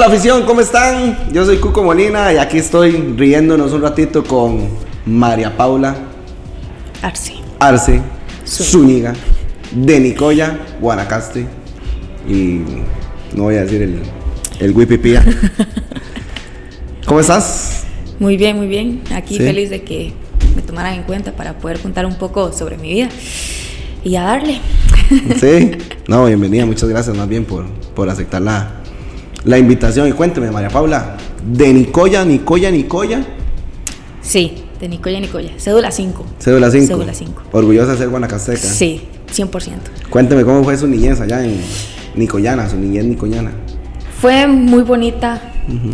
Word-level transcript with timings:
Hola 0.00 0.14
afición, 0.14 0.44
¿cómo 0.46 0.62
están? 0.62 1.30
Yo 1.30 1.44
soy 1.44 1.58
Cuco 1.58 1.84
Molina 1.84 2.32
y 2.32 2.38
aquí 2.38 2.56
estoy 2.56 2.92
riéndonos 3.18 3.74
un 3.74 3.82
ratito 3.82 4.24
con 4.24 4.66
María 5.04 5.54
Paula 5.54 5.94
Arce. 7.02 7.34
Arce 7.58 8.00
Zúñiga 8.46 9.12
de 9.72 10.00
Nicoya, 10.00 10.58
Guanacaste. 10.80 11.46
Y 12.26 12.62
no 13.36 13.42
voy 13.42 13.56
a 13.56 13.64
decir 13.64 13.82
el, 13.82 14.00
el 14.58 14.72
Wipipía. 14.74 15.22
¿Cómo 17.06 17.20
estás? 17.20 17.84
Muy 18.18 18.38
bien, 18.38 18.56
muy 18.56 18.68
bien. 18.68 19.02
Aquí 19.14 19.36
Sí. 19.36 19.42
feliz 19.42 19.68
de 19.68 19.82
que 19.82 20.14
me 20.56 20.62
tomaran 20.62 20.94
en 20.94 21.02
cuenta 21.02 21.32
para 21.32 21.58
poder 21.58 21.78
contar 21.78 22.06
un 22.06 22.16
poco 22.16 22.52
sobre 22.54 22.78
mi 22.78 22.88
vida 22.88 23.10
y 24.02 24.16
a 24.16 24.22
darle. 24.22 24.60
Sí. 25.38 25.72
No, 26.08 26.24
bienvenida, 26.24 26.64
muchas 26.64 26.88
gracias 26.88 27.14
más 27.16 27.28
bien 27.28 27.44
por, 27.44 27.66
por 27.94 28.08
aceptar 28.08 28.42
la, 28.42 28.79
la 29.44 29.58
invitación. 29.58 30.08
Y 30.08 30.12
cuénteme, 30.12 30.50
María 30.50 30.68
Paula, 30.68 31.16
de 31.44 31.72
Nicoya, 31.72 32.24
Nicoya, 32.24 32.70
Nicoya, 32.70 33.24
Sí, 34.22 34.52
de 34.78 34.88
Nicoya, 34.88 35.18
Nicoya. 35.18 35.50
Cédula 35.56 35.90
5. 35.90 36.24
cédula 36.38 36.70
5. 36.70 36.86
Cédula 36.86 37.14
5. 37.14 37.42
Orgullosa 37.52 37.92
de 37.92 37.98
ser 37.98 38.08
guanacasteca. 38.08 38.58
Sí, 38.58 39.02
100%. 39.34 39.50
Cuénteme 40.10 40.44
cómo 40.44 40.62
fue 40.62 40.76
su 40.76 40.86
niñez 40.86 41.20
allá 41.20 41.44
en 41.44 41.60
Nicoyana, 42.14 42.68
su 42.68 42.76
niñez 42.76 43.04
nicoyana. 43.04 43.52
Fue 44.20 44.46
muy 44.46 44.82
bonita, 44.82 45.40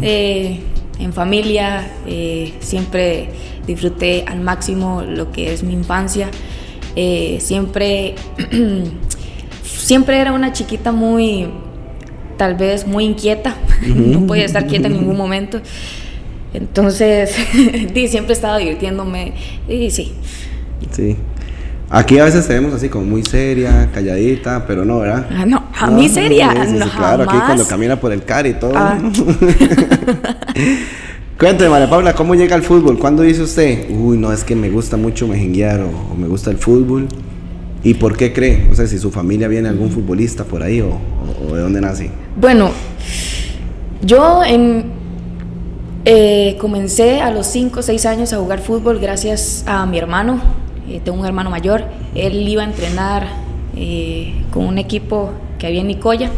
eh, 0.02 0.60
en 0.98 1.12
familia, 1.12 1.88
eh, 2.06 2.54
siempre 2.60 3.28
disfruté 3.66 4.24
al 4.26 4.40
máximo 4.40 5.02
lo 5.02 5.30
que 5.30 5.52
es 5.52 5.62
mi 5.62 5.74
infancia. 5.74 6.28
Eh, 6.96 7.38
siempre, 7.40 8.16
siempre 9.62 10.18
era 10.18 10.32
una 10.32 10.52
chiquita 10.52 10.90
muy, 10.90 11.48
tal 12.36 12.54
vez 12.54 12.86
muy 12.86 13.04
inquieta, 13.04 13.56
no 13.86 14.26
podía 14.26 14.44
estar 14.44 14.66
quieta 14.66 14.88
en 14.88 14.94
ningún 14.94 15.16
momento. 15.16 15.60
Entonces, 16.54 17.36
di, 17.94 18.08
siempre 18.08 18.32
estaba 18.32 18.58
divirtiéndome 18.58 19.34
y 19.68 19.90
sí, 19.90 20.12
Sí. 20.90 21.16
Aquí 21.88 22.18
a 22.18 22.24
veces 22.24 22.46
te 22.48 22.54
vemos 22.54 22.74
así 22.74 22.88
como 22.88 23.04
muy 23.04 23.22
seria, 23.22 23.88
calladita, 23.92 24.66
pero 24.66 24.84
no, 24.84 24.98
¿verdad? 24.98 25.26
Ah, 25.30 25.46
no, 25.46 25.64
a 25.72 25.88
mí 25.88 26.08
seria, 26.08 26.50
sí, 26.64 26.72
sí, 26.72 26.78
no, 26.78 26.90
claro, 26.90 27.22
aquí 27.22 27.36
cuando 27.46 27.64
camina 27.66 28.00
por 28.00 28.12
el 28.12 28.24
car 28.24 28.44
y 28.46 28.54
todo. 28.54 28.72
Ah. 28.74 28.98
Cuénteme, 31.38 31.70
María 31.70 31.88
Paula, 31.88 32.14
¿cómo 32.14 32.34
llega 32.34 32.56
al 32.56 32.62
fútbol? 32.62 32.98
¿Cuándo 32.98 33.22
dice 33.22 33.42
usted, 33.42 33.90
uy, 33.90 34.18
no, 34.18 34.32
es 34.32 34.42
que 34.42 34.56
me 34.56 34.68
gusta 34.68 34.96
mucho 34.96 35.28
mejenguear 35.28 35.80
o, 35.80 35.90
o 36.12 36.16
me 36.16 36.26
gusta 36.26 36.50
el 36.50 36.56
fútbol? 36.58 37.06
¿Y 37.86 37.94
por 37.94 38.16
qué 38.16 38.32
cree? 38.32 38.66
O 38.68 38.74
sea, 38.74 38.88
si 38.88 38.98
su 38.98 39.12
familia 39.12 39.46
viene 39.46 39.68
algún 39.68 39.92
futbolista 39.92 40.42
por 40.42 40.60
ahí 40.60 40.80
o, 40.80 40.98
de 41.54 41.60
dónde 41.60 41.80
nace. 41.80 42.10
Bueno, 42.34 42.72
yo 44.02 44.42
eh, 46.04 46.56
comencé 46.60 47.20
a 47.20 47.30
los 47.30 47.46
5 47.46 47.78
o 47.78 47.82
6 47.84 48.06
años 48.06 48.32
a 48.32 48.38
jugar 48.38 48.58
fútbol 48.58 48.98
gracias 48.98 49.62
a 49.68 49.86
mi 49.86 49.98
hermano. 49.98 50.40
Eh, 50.88 51.00
tengo 51.04 51.20
un 51.20 51.26
hermano 51.26 51.48
mayor. 51.48 51.84
Él 52.16 52.48
iba 52.48 52.64
a 52.64 52.66
entrenar 52.66 53.28
eh, 53.76 54.34
con 54.50 54.66
un 54.66 54.78
equipo 54.78 55.30
que 55.56 55.68
había 55.68 55.82
en 55.82 55.86
Nicoya. 55.86 56.32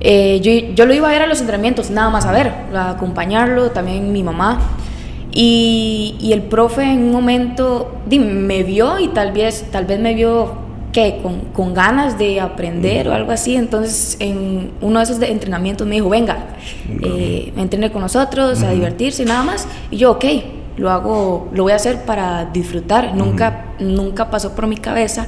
Yo, 0.00 0.52
yo 0.76 0.86
lo 0.86 0.94
iba 0.94 1.08
a 1.08 1.10
ver 1.10 1.22
a 1.22 1.26
los 1.26 1.40
entrenamientos, 1.40 1.90
nada 1.90 2.08
más 2.10 2.24
a 2.24 2.30
ver, 2.30 2.52
a 2.72 2.90
acompañarlo, 2.90 3.72
también 3.72 4.12
mi 4.12 4.22
mamá. 4.22 4.75
Y, 5.38 6.14
y 6.18 6.32
el 6.32 6.40
profe 6.42 6.82
en 6.82 7.00
un 7.04 7.12
momento 7.12 7.96
me 8.10 8.62
vio 8.62 8.98
y 8.98 9.08
tal 9.08 9.32
vez, 9.32 9.66
tal 9.70 9.84
vez 9.84 10.00
me 10.00 10.14
vio 10.14 10.64
que 10.94 11.18
con, 11.22 11.40
con 11.52 11.74
ganas 11.74 12.16
de 12.18 12.40
aprender 12.40 13.06
o 13.08 13.12
algo 13.12 13.32
así. 13.32 13.54
Entonces 13.54 14.16
en 14.18 14.70
uno 14.80 14.98
de 14.98 15.04
esos 15.04 15.20
de- 15.20 15.30
entrenamientos 15.30 15.86
me 15.86 15.96
dijo, 15.96 16.08
venga, 16.08 16.38
eh, 17.02 17.52
entrene 17.58 17.92
con 17.92 18.00
nosotros, 18.00 18.62
a 18.62 18.70
divertirse 18.70 19.24
y 19.24 19.26
nada 19.26 19.42
más. 19.42 19.68
Y 19.90 19.98
yo, 19.98 20.12
ok, 20.12 20.24
lo 20.78 20.90
hago, 20.90 21.50
lo 21.52 21.64
voy 21.64 21.72
a 21.72 21.76
hacer 21.76 22.06
para 22.06 22.46
disfrutar. 22.46 23.14
Nunca, 23.14 23.66
nunca 23.78 24.30
pasó 24.30 24.54
por 24.54 24.66
mi 24.66 24.76
cabeza 24.78 25.26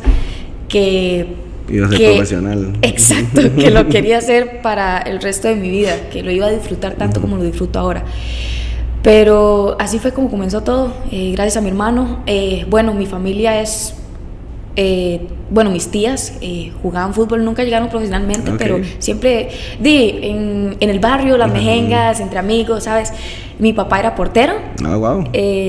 que 0.68 1.34
Iba 1.68 1.86
a 1.86 1.90
ser 1.90 1.98
que- 1.98 2.08
profesional. 2.12 2.72
Exacto, 2.80 3.42
que 3.56 3.70
lo 3.70 3.88
quería 3.90 4.16
hacer 4.16 4.62
para 4.62 4.96
el 5.02 5.20
resto 5.20 5.48
de 5.48 5.56
mi 5.56 5.68
vida, 5.68 6.08
que 6.10 6.22
lo 6.22 6.30
iba 6.30 6.46
a 6.46 6.50
disfrutar 6.50 6.94
tanto 6.94 7.20
como 7.20 7.36
lo 7.36 7.42
disfruto 7.42 7.78
ahora. 7.78 8.04
Pero 9.02 9.76
así 9.78 9.98
fue 9.98 10.12
como 10.12 10.28
comenzó 10.28 10.62
todo, 10.62 10.92
eh, 11.10 11.32
gracias 11.32 11.56
a 11.56 11.60
mi 11.60 11.68
hermano. 11.68 12.20
Eh, 12.26 12.66
bueno, 12.68 12.94
mi 12.94 13.06
familia 13.06 13.60
es, 13.60 13.94
eh, 14.76 15.20
bueno, 15.50 15.70
mis 15.70 15.88
tías 15.88 16.36
eh, 16.40 16.72
jugaban 16.82 17.14
fútbol, 17.14 17.44
nunca 17.44 17.62
llegaron 17.62 17.88
profesionalmente, 17.88 18.52
pero 18.58 18.80
siempre, 18.98 19.50
di, 19.80 20.18
en, 20.22 20.76
en 20.80 20.90
el 20.90 20.98
barrio, 20.98 21.38
las 21.38 21.50
mejengas, 21.52 22.20
entre 22.20 22.38
amigos, 22.38 22.84
¿sabes? 22.84 23.12
Mi 23.58 23.72
papá 23.72 24.00
era 24.00 24.14
portero, 24.14 24.54
Ah, 24.84 24.96
wow. 24.96 25.24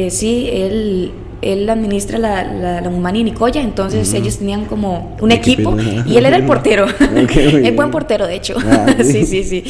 sí, 0.10 0.50
él, 0.52 1.12
él 1.42 1.70
administra 1.70 2.18
la, 2.18 2.44
la, 2.44 2.82
la 2.82 2.90
Humani 2.90 3.24
Nicoya, 3.24 3.62
entonces 3.62 4.14
ellos 4.14 4.38
tenían 4.40 4.66
como 4.66 5.16
un 5.22 5.32
equipo 5.32 5.76
y 6.06 6.18
él 6.18 6.26
era 6.26 6.36
el 6.38 6.44
portero. 6.46 6.86
Ok, 6.86 7.12
muy 7.12 7.22
es 7.36 7.62
bien. 7.62 7.76
buen 7.76 7.92
portero, 7.92 8.28
de 8.28 8.36
hecho. 8.36 8.56
Ah, 8.66 8.88
sí. 9.04 9.26
sí, 9.26 9.44
sí. 9.44 9.64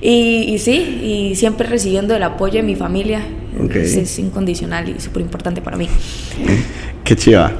Y, 0.00 0.54
y 0.54 0.58
sí, 0.58 0.72
y 1.30 1.34
siempre 1.36 1.68
recibiendo 1.68 2.14
el 2.14 2.22
apoyo 2.22 2.54
de 2.54 2.62
mi 2.62 2.74
familia. 2.76 3.20
Es, 3.74 3.96
es 3.96 4.18
incondicional 4.18 4.88
y 4.88 5.00
súper 5.00 5.22
importante 5.22 5.62
para 5.62 5.76
mí. 5.78 5.88
Qué 7.04 7.16
chiva. 7.16 7.52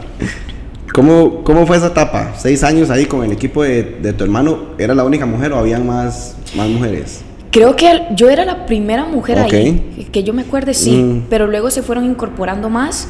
¿Cómo, 0.92 1.42
¿Cómo 1.44 1.66
fue 1.66 1.76
esa 1.76 1.88
etapa? 1.88 2.34
Seis 2.36 2.62
años 2.62 2.90
ahí 2.90 3.06
con 3.06 3.24
el 3.24 3.32
equipo 3.32 3.62
de, 3.62 3.82
de 4.02 4.12
tu 4.12 4.24
hermano. 4.24 4.58
¿Era 4.78 4.94
la 4.94 5.04
única 5.04 5.26
mujer 5.26 5.52
o 5.52 5.58
habían 5.58 5.86
más, 5.86 6.36
más 6.56 6.68
mujeres? 6.68 7.22
Creo 7.50 7.74
que 7.76 7.86
yo 8.14 8.28
era 8.28 8.44
la 8.44 8.66
primera 8.66 9.06
mujer 9.06 9.38
ahí, 9.38 10.08
que 10.12 10.22
yo 10.22 10.34
me 10.34 10.42
acuerde, 10.42 10.74
sí, 10.74 10.92
Mm. 10.96 11.22
pero 11.30 11.46
luego 11.46 11.70
se 11.70 11.82
fueron 11.82 12.04
incorporando 12.04 12.68
más. 12.68 13.08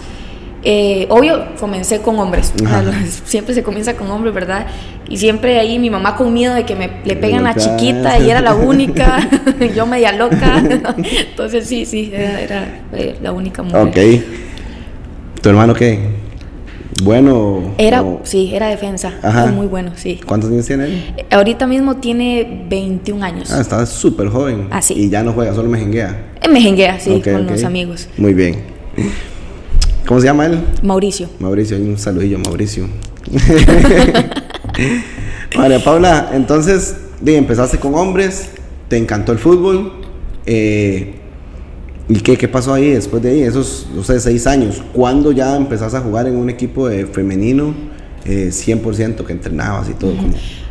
Eh, 0.68 1.06
obvio, 1.10 1.44
comencé 1.60 2.00
con 2.00 2.18
hombres, 2.18 2.52
Ajá. 2.64 2.82
siempre 3.24 3.54
se 3.54 3.62
comienza 3.62 3.94
con 3.94 4.10
hombres, 4.10 4.34
¿verdad? 4.34 4.66
Y 5.08 5.16
siempre 5.16 5.60
ahí 5.60 5.78
mi 5.78 5.90
mamá 5.90 6.16
con 6.16 6.34
miedo 6.34 6.54
de 6.54 6.64
que 6.64 6.74
me 6.74 6.90
le 7.04 7.14
peguen 7.14 7.38
a 7.46 7.52
la 7.52 7.54
chiquita 7.54 8.18
y 8.18 8.28
era 8.28 8.40
la 8.40 8.52
única, 8.72 9.28
yo 9.76 9.86
media 9.86 10.10
loca. 10.10 10.60
Entonces 11.30 11.68
sí, 11.68 11.86
sí, 11.86 12.10
era, 12.12 12.40
era, 12.40 12.80
eh, 12.94 13.14
la 13.22 13.30
única 13.30 13.62
mujer. 13.62 13.80
Ok. 13.86 15.40
¿Tu 15.40 15.48
hermano 15.50 15.72
qué? 15.72 16.00
¿Bueno? 17.04 17.74
Era, 17.78 18.02
o- 18.02 18.22
sí, 18.24 18.50
era 18.52 18.66
defensa, 18.66 19.12
Ajá. 19.22 19.44
era 19.44 19.52
muy 19.52 19.68
bueno, 19.68 19.92
sí. 19.94 20.18
¿Cuántos 20.26 20.50
años 20.50 20.66
tiene 20.66 20.86
él? 20.86 21.14
Eh, 21.16 21.26
Ahorita 21.30 21.68
mismo 21.68 21.98
tiene 21.98 22.64
21 22.68 23.22
años. 23.24 23.52
Ah, 23.52 23.60
estaba 23.60 23.86
súper 23.86 24.28
joven. 24.30 24.66
Ah, 24.72 24.82
sí. 24.82 24.94
Y 24.94 25.10
ya 25.10 25.22
no 25.22 25.32
juega, 25.32 25.54
solo 25.54 25.68
mejenguea. 25.68 26.24
Eh, 26.42 26.48
Me 26.48 26.60
jenguea, 26.60 26.98
sí, 26.98 27.10
Ok, 27.10 27.24
con 27.24 27.44
ok. 27.44 27.50
los 27.52 27.62
amigos. 27.62 28.08
Muy 28.18 28.34
bien. 28.34 28.56
¿Cómo 30.06 30.20
se 30.20 30.26
llama 30.26 30.46
él? 30.46 30.60
Mauricio. 30.82 31.28
Mauricio, 31.40 31.76
un 31.76 31.98
saludillo, 31.98 32.38
Mauricio. 32.38 32.86
María 35.56 35.82
Paula, 35.82 36.30
entonces, 36.32 36.96
di, 37.20 37.34
empezaste 37.34 37.78
con 37.78 37.94
hombres, 37.94 38.50
te 38.88 38.96
encantó 38.96 39.32
el 39.32 39.38
fútbol. 39.38 39.92
eh, 40.46 41.14
¿Y 42.08 42.20
qué, 42.20 42.36
qué 42.36 42.46
pasó 42.46 42.72
ahí 42.72 42.90
después 42.90 43.20
de 43.20 43.30
ahí? 43.30 43.42
Esos, 43.42 43.88
no 43.92 44.04
sé, 44.04 44.20
seis 44.20 44.46
años. 44.46 44.80
¿Cuándo 44.92 45.32
ya 45.32 45.56
empezaste 45.56 45.96
a 45.96 46.00
jugar 46.00 46.28
en 46.28 46.36
un 46.36 46.48
equipo 46.48 46.88
de 46.88 47.04
femenino 47.06 47.74
eh, 48.24 48.50
100% 48.52 49.24
que 49.24 49.32
entrenabas 49.32 49.88
y 49.88 49.94
todo? 49.94 50.12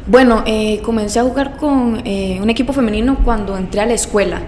Bueno, 0.07 0.43
eh, 0.45 0.79
comencé 0.81 1.19
a 1.19 1.23
jugar 1.23 1.57
con 1.57 2.01
eh, 2.05 2.39
un 2.41 2.49
equipo 2.49 2.71
femenino 2.71 3.17
cuando 3.25 3.57
entré 3.57 3.81
a 3.81 3.85
la 3.85 3.95
escuela, 3.95 4.43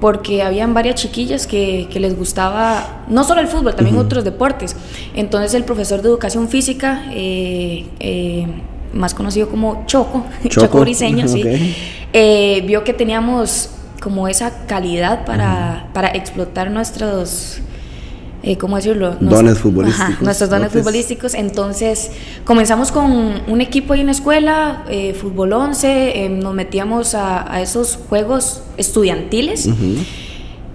porque 0.00 0.42
habían 0.42 0.74
varias 0.74 0.96
chiquillas 0.96 1.46
que, 1.46 1.88
que 1.90 2.00
les 2.00 2.16
gustaba 2.16 3.04
no 3.08 3.24
solo 3.24 3.40
el 3.40 3.48
fútbol, 3.48 3.74
también 3.74 3.96
otros 3.96 4.24
deportes. 4.24 4.76
Entonces 5.14 5.54
el 5.54 5.64
profesor 5.64 6.02
de 6.02 6.08
educación 6.08 6.48
física, 6.48 7.06
eh, 7.12 7.86
eh, 8.00 8.46
más 8.92 9.14
conocido 9.14 9.48
como 9.48 9.84
Choco, 9.86 10.26
Choco, 10.48 10.66
Choco, 10.66 10.80
Briseño, 10.80 11.28
sí, 11.28 11.42
eh, 12.12 12.62
vio 12.66 12.84
que 12.84 12.92
teníamos 12.92 13.70
como 14.02 14.28
esa 14.28 14.66
calidad 14.66 15.24
para, 15.24 15.88
para 15.92 16.08
explotar 16.08 16.70
nuestros... 16.70 17.60
eh, 18.46 18.56
¿Cómo 18.56 18.76
decirlo? 18.76 19.16
Nos- 19.20 19.34
Dones 19.34 19.58
futbolísticos, 19.58 20.10
Ajá, 20.14 20.22
nuestros 20.24 20.48
dones 20.48 20.68
dotes. 20.68 20.80
futbolísticos. 20.82 21.34
Entonces 21.34 22.12
comenzamos 22.44 22.92
con 22.92 23.10
un 23.46 23.60
equipo 23.60 23.92
ahí 23.92 24.00
en 24.00 24.06
la 24.06 24.12
escuela, 24.12 24.84
eh, 24.88 25.12
fútbol 25.14 25.52
11, 25.52 26.24
eh, 26.24 26.28
nos 26.28 26.54
metíamos 26.54 27.14
a, 27.14 27.52
a 27.52 27.60
esos 27.60 27.98
juegos 28.08 28.62
estudiantiles. 28.76 29.68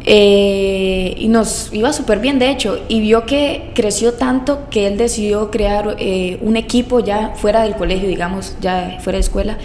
Eh, 0.03 1.13
y 1.17 1.27
nos 1.27 1.69
iba 1.73 1.93
súper 1.93 2.19
bien, 2.19 2.39
de 2.39 2.49
hecho, 2.49 2.79
y 2.89 2.99
vio 3.01 3.25
que 3.27 3.71
creció 3.75 4.13
tanto 4.13 4.67
que 4.71 4.87
él 4.87 4.97
decidió 4.97 5.51
crear 5.51 5.95
eh, 5.99 6.39
un 6.41 6.57
equipo 6.57 6.99
ya 7.01 7.33
fuera 7.35 7.61
del 7.63 7.75
colegio, 7.75 8.09
digamos, 8.09 8.55
ya 8.61 8.97
fuera 9.01 9.17
de 9.17 9.21
escuela, 9.21 9.57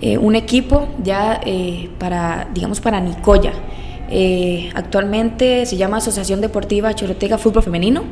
eh, 0.00 0.18
un 0.18 0.34
equipo 0.34 0.88
ya 1.04 1.40
para, 1.98 2.48
digamos, 2.52 2.80
para 2.80 3.00
Nicoya. 3.00 3.52
Eh, 4.16 4.70
actualmente 4.74 5.66
se 5.66 5.76
llama 5.76 5.96
Asociación 5.96 6.40
Deportiva 6.40 6.94
Chorotega 6.94 7.36
Fútbol 7.36 7.64
Femenino. 7.64 8.02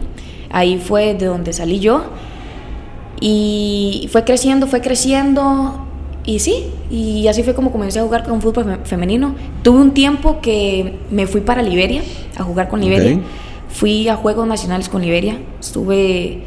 Ahí 0.50 0.78
fue 0.78 1.14
de 1.14 1.26
donde 1.26 1.52
salí 1.52 1.78
yo. 1.78 2.02
Y 3.20 4.08
fue 4.10 4.24
creciendo, 4.24 4.66
fue 4.66 4.80
creciendo. 4.80 5.86
y 6.24 6.38
sí, 6.40 6.66
y 6.90 7.26
así 7.28 7.42
fue 7.42 7.54
como 7.54 7.70
comencé 7.72 7.98
a 8.00 8.02
jugar 8.02 8.24
con 8.24 8.40
fútbol 8.42 8.64
fe- 8.64 8.78
femenino. 8.84 9.34
Tuve 9.62 9.78
un 9.80 9.92
tiempo 9.92 10.40
que 10.40 10.98
me 11.10 11.26
fui 11.26 11.40
para 11.40 11.62
Liberia 11.62 12.02
a 12.36 12.42
jugar 12.42 12.68
con 12.68 12.80
Liberia. 12.80 13.20
Fui 13.68 14.08
a 14.08 14.16
Juegos 14.16 14.46
Nacionales 14.46 14.88
con 14.88 15.02
Liberia. 15.02 15.38
Estuve 15.60 16.42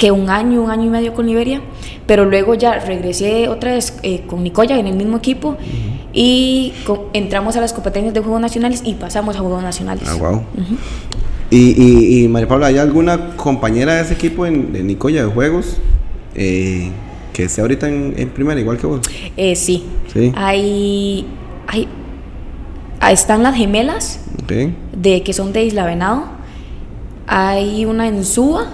que 0.00 0.10
un 0.10 0.30
año, 0.30 0.62
un 0.62 0.70
año 0.70 0.86
y 0.86 0.88
medio 0.88 1.12
con 1.12 1.26
Liberia, 1.26 1.60
pero 2.06 2.24
luego 2.24 2.54
ya 2.54 2.78
regresé 2.78 3.48
otra 3.48 3.72
vez 3.74 3.98
eh, 4.02 4.22
con 4.26 4.42
Nicoya 4.42 4.78
en 4.78 4.86
el 4.86 4.96
mismo 4.96 5.18
equipo 5.18 5.58
y 6.14 6.72
co- 6.86 7.10
entramos 7.12 7.54
a 7.56 7.60
las 7.60 7.74
competencias 7.74 8.14
de 8.14 8.20
Juegos 8.20 8.40
Nacionales 8.40 8.80
y 8.84 8.94
pasamos 8.94 9.36
a 9.36 9.40
Juegos 9.40 9.62
Nacionales. 9.62 10.04
Ah, 10.08 10.14
wow. 10.14 10.40
Y, 11.50 11.74
y, 11.82 12.24
y 12.24 12.28
María 12.28 12.48
Paula, 12.48 12.68
¿hay 12.68 12.78
alguna 12.78 13.36
compañera 13.36 13.94
de 13.96 14.00
ese 14.02 14.14
equipo 14.14 14.46
en, 14.46 14.72
de 14.72 14.82
Nicoya 14.82 15.22
de 15.22 15.30
Juegos 15.30 15.76
eh, 16.34 16.90
que 17.34 17.42
esté 17.44 17.60
ahorita 17.60 17.86
en, 17.86 18.14
en 18.16 18.30
primera, 18.30 18.58
igual 18.58 18.78
que 18.78 18.86
vos? 18.86 19.00
Eh, 19.36 19.54
sí. 19.54 19.84
Sí. 20.14 20.32
Hay, 20.34 21.26
hay, 21.66 21.88
ah, 23.00 23.12
están 23.12 23.42
las 23.42 23.54
gemelas 23.54 24.20
Ok. 24.44 24.52
de 24.96 25.22
que 25.22 25.32
son 25.34 25.52
de 25.52 25.62
Isla 25.64 25.84
Venado. 25.84 26.24
Hay 27.26 27.84
una 27.84 28.08
en 28.08 28.24
Suba 28.24 28.66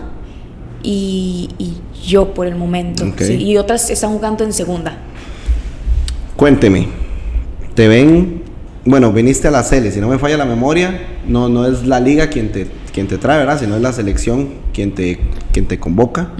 y, 0.86 1.48
y 1.58 1.76
yo 2.06 2.32
por 2.32 2.46
el 2.46 2.54
momento. 2.54 3.04
Sí, 3.18 3.34
y 3.34 3.56
otras 3.56 3.90
están 3.90 4.12
jugando 4.12 4.44
en 4.44 4.52
segunda. 4.52 4.96
Cuénteme, 6.36 6.86
¿te 7.74 7.88
ven? 7.88 8.42
Bueno, 8.84 9.12
viniste 9.12 9.48
a 9.48 9.50
la 9.50 9.64
Cele, 9.64 9.90
si 9.90 10.00
no 10.00 10.08
me 10.08 10.18
falla 10.18 10.36
la 10.36 10.44
memoria, 10.44 11.00
no, 11.26 11.48
no 11.48 11.66
es 11.66 11.84
la 11.86 11.98
liga 11.98 12.28
quien 12.28 12.52
te, 12.52 12.68
quien 12.94 13.08
te 13.08 13.18
trae, 13.18 13.38
¿verdad? 13.38 13.58
Sino 13.58 13.74
es 13.74 13.82
la 13.82 13.92
selección 13.92 14.50
quien 14.72 14.94
te, 14.94 15.18
quien 15.52 15.66
te 15.66 15.80
convoca. 15.80 16.30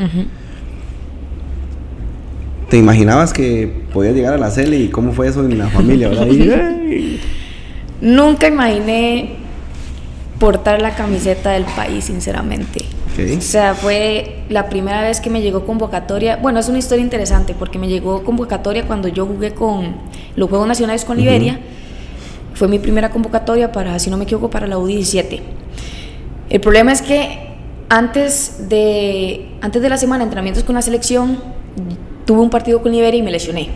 ¿Te 2.70 2.76
imaginabas 2.76 3.32
que 3.32 3.72
podías 3.93 4.14
llegar 4.14 4.34
a 4.34 4.38
la 4.38 4.50
Cele 4.50 4.78
y 4.78 4.88
cómo 4.88 5.12
fue 5.12 5.26
eso 5.26 5.44
en 5.44 5.58
la 5.58 5.69
familia. 5.69 6.10
Nunca 8.00 8.46
imaginé 8.46 9.45
portar 10.38 10.82
la 10.82 10.94
camiseta 10.94 11.50
del 11.50 11.64
país, 11.64 12.04
sinceramente. 12.04 12.84
Ok. 13.12 13.38
O 13.38 13.40
sea, 13.40 13.74
fue 13.74 14.44
la 14.48 14.68
primera 14.68 15.02
vez 15.02 15.20
que 15.20 15.30
me 15.30 15.40
llegó 15.40 15.64
convocatoria. 15.64 16.36
Bueno, 16.36 16.60
es 16.60 16.68
una 16.68 16.78
historia 16.78 17.02
interesante 17.02 17.54
porque 17.58 17.78
me 17.78 17.88
llegó 17.88 18.22
convocatoria 18.22 18.86
cuando 18.86 19.08
yo 19.08 19.26
jugué 19.26 19.54
con 19.54 19.96
los 20.36 20.48
Juegos 20.48 20.68
Nacionales 20.68 21.04
con 21.04 21.16
Liberia. 21.16 21.60
Fue 22.54 22.68
mi 22.68 22.78
primera 22.78 23.10
convocatoria 23.10 23.72
para, 23.72 23.98
si 23.98 24.10
no 24.10 24.16
me 24.16 24.24
equivoco, 24.24 24.50
para 24.50 24.66
la 24.66 24.76
U17. 24.76 25.40
El 26.48 26.60
problema 26.60 26.92
es 26.92 27.02
que 27.02 27.46
antes 27.88 28.68
de, 28.68 29.48
antes 29.60 29.82
de 29.82 29.88
la 29.88 29.96
semana 29.96 30.18
de 30.18 30.24
entrenamientos 30.24 30.64
con 30.64 30.74
la 30.74 30.82
selección, 30.82 31.38
tuve 32.24 32.40
un 32.40 32.50
partido 32.50 32.82
con 32.82 32.92
Liberia 32.92 33.18
y 33.18 33.22
me 33.22 33.30
lesioné. 33.30 33.70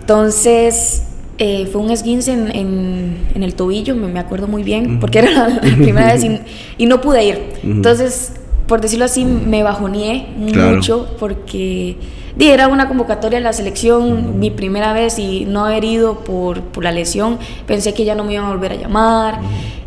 Entonces, 0.00 1.07
eh, 1.38 1.66
fue 1.70 1.80
un 1.80 1.90
esguince 1.90 2.32
en, 2.32 2.54
en- 2.54 3.16
en 3.34 3.42
el 3.42 3.54
tobillo, 3.54 3.94
me, 3.94 4.08
me 4.08 4.18
acuerdo 4.20 4.48
muy 4.48 4.62
bien, 4.62 4.98
porque 5.00 5.20
era 5.20 5.30
la, 5.30 5.48
la 5.48 5.60
primera 5.76 6.12
vez 6.12 6.24
y, 6.24 6.40
y 6.82 6.86
no 6.86 7.00
pude 7.00 7.24
ir. 7.24 7.36
Ujú. 7.62 7.70
Entonces, 7.72 8.32
por 8.66 8.80
decirlo 8.80 9.04
así, 9.04 9.24
me 9.24 9.62
bajoneé 9.62 10.26
Claro. 10.52 10.76
mucho 10.76 11.16
porque 11.18 11.96
era 12.38 12.68
una 12.68 12.86
convocatoria 12.88 13.38
de 13.38 13.44
la 13.44 13.52
selección, 13.52 14.38
mi 14.38 14.50
primera 14.50 14.92
vez 14.92 15.18
y 15.18 15.44
no 15.46 15.64
haber 15.64 15.84
ido 15.84 16.20
por, 16.20 16.60
por 16.62 16.84
la 16.84 16.92
lesión, 16.92 17.38
pensé 17.66 17.94
que 17.94 18.04
ya 18.04 18.14
no 18.14 18.24
me 18.24 18.34
iban 18.34 18.44
a 18.46 18.50
volver 18.50 18.72
a 18.72 18.76
llamar, 18.76 19.40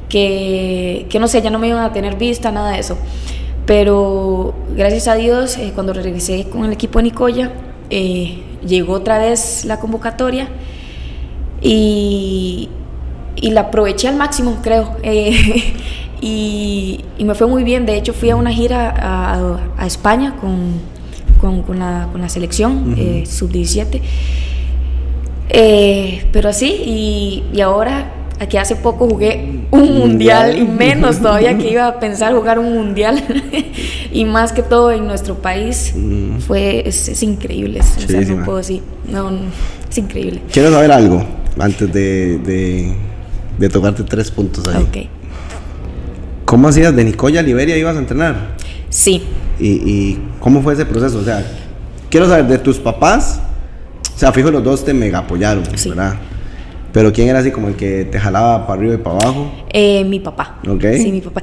que, 0.10 1.06
que 1.10 1.20
no 1.20 1.28
sé, 1.28 1.42
ya 1.42 1.50
no 1.50 1.60
me 1.60 1.68
iban 1.70 1.84
a 1.84 1.94
tener 1.94 2.16
vista, 2.16 2.52
nada 2.52 2.72
de 2.72 2.80
eso. 2.80 2.98
Pero 3.66 4.54
gracias 4.76 5.08
a 5.08 5.16
Dios, 5.16 5.58
eh, 5.58 5.72
cuando 5.74 5.94
regresé 5.94 6.46
con 6.50 6.66
el 6.66 6.74
equipo 6.74 7.00
de 7.00 7.04
Nicoya, 7.04 7.52
eh, 7.90 8.42
llegó 8.68 8.94
otra 8.94 9.20
vez 9.20 9.64
la 9.66 9.80
convocatoria 9.80 10.48
y, 11.62 12.70
y 13.36 13.52
la 13.52 13.62
aproveché 13.62 14.08
al 14.08 14.16
máximo, 14.18 14.58
creo. 14.62 14.96
Eh, 15.04 15.74
y, 16.22 17.04
y 17.18 17.24
me 17.26 17.34
fue 17.34 17.48
muy 17.48 17.64
bien. 17.64 17.86
De 17.88 17.98
hecho, 17.98 18.14
fui 18.14 18.30
a 18.30 18.36
una 18.36 18.52
gira 18.52 18.94
a, 18.96 19.58
a 19.78 19.88
España 19.88 20.36
con, 20.40 20.74
con, 21.40 21.64
con 21.64 21.80
la, 21.80 22.08
con 22.12 22.22
la 22.22 22.30
selección 22.30 22.94
eh, 22.98 23.24
sub-17. 23.26 24.00
Eh, 25.50 26.26
pero 26.32 26.50
así, 26.50 26.68
y, 26.86 27.44
y 27.54 27.62
ahora, 27.62 28.12
aquí 28.40 28.58
hace 28.58 28.76
poco 28.76 29.08
jugué 29.10 29.62
un 29.72 29.98
mundial, 29.98 30.58
y 30.58 30.64
menos 30.64 31.20
todavía 31.22 31.58
que 31.58 31.72
iba 31.72 31.88
a 31.88 32.00
pensar 32.00 32.34
jugar 32.34 32.60
un 32.60 32.74
mundial. 32.74 33.22
y 34.14 34.26
más 34.26 34.54
que 34.54 34.62
todo 34.64 34.92
en 34.92 35.08
nuestro 35.08 35.36
país, 35.42 35.94
Mm. 35.96 36.38
fue, 36.40 36.88
es, 36.88 37.08
es 37.10 37.22
increíble. 37.24 37.80
o 37.80 37.84
sea, 37.84 38.08
Chidísima. 38.08 38.40
no 38.40 38.46
puedo 38.46 38.58
decir, 38.60 38.82
no, 39.10 39.32
no, 39.32 39.40
es 39.90 39.98
increíble. 39.98 40.42
Quiero 40.54 40.72
saber 40.72 40.92
algo 40.92 41.24
antes 41.60 41.92
de, 41.92 42.38
de, 42.40 42.94
de 43.58 43.70
tocarte 43.70 44.04
tres 44.04 44.32
puntos 44.32 44.68
ahí. 44.68 44.84
Ok. 44.84 44.98
¿Cómo 46.46 46.68
hacías 46.68 46.96
de 46.96 47.04
Nicoya 47.04 47.40
a 47.40 47.44
Liberia 47.44 47.78
ibas 47.78 47.96
a 47.96 48.00
entrenar? 48.00 48.56
Sí, 48.90 49.24
¿Y, 49.60 49.68
y 49.70 50.20
cómo 50.40 50.62
fue 50.62 50.74
ese 50.74 50.86
proceso? 50.86 51.20
O 51.20 51.24
sea, 51.24 51.46
quiero 52.10 52.28
saber 52.28 52.48
de 52.48 52.58
tus 52.58 52.78
papás. 52.80 53.40
O 54.16 54.18
sea, 54.18 54.32
fijo, 54.32 54.52
los 54.52 54.64
dos 54.64 54.84
te 54.84 54.94
mega 54.94 55.20
apoyaron, 55.20 55.64
Sí. 55.76 55.90
¿verdad? 55.90 56.16
Pero 56.92 57.14
¿quién 57.14 57.30
era 57.30 57.40
así 57.40 57.52
como 57.52 57.70
el 57.70 57.76
que 57.76 58.04
te 58.06 58.20
jalaba 58.20 58.68
para 58.68 58.80
arriba 58.80 58.96
y 58.96 58.98
para 58.98 59.16
abajo? 59.18 59.52
eh, 59.72 60.04
mi 60.04 60.20
papá. 60.20 60.60
Ok. 60.68 60.84
Sí, 60.98 61.12
mi 61.12 61.22
papá. 61.22 61.42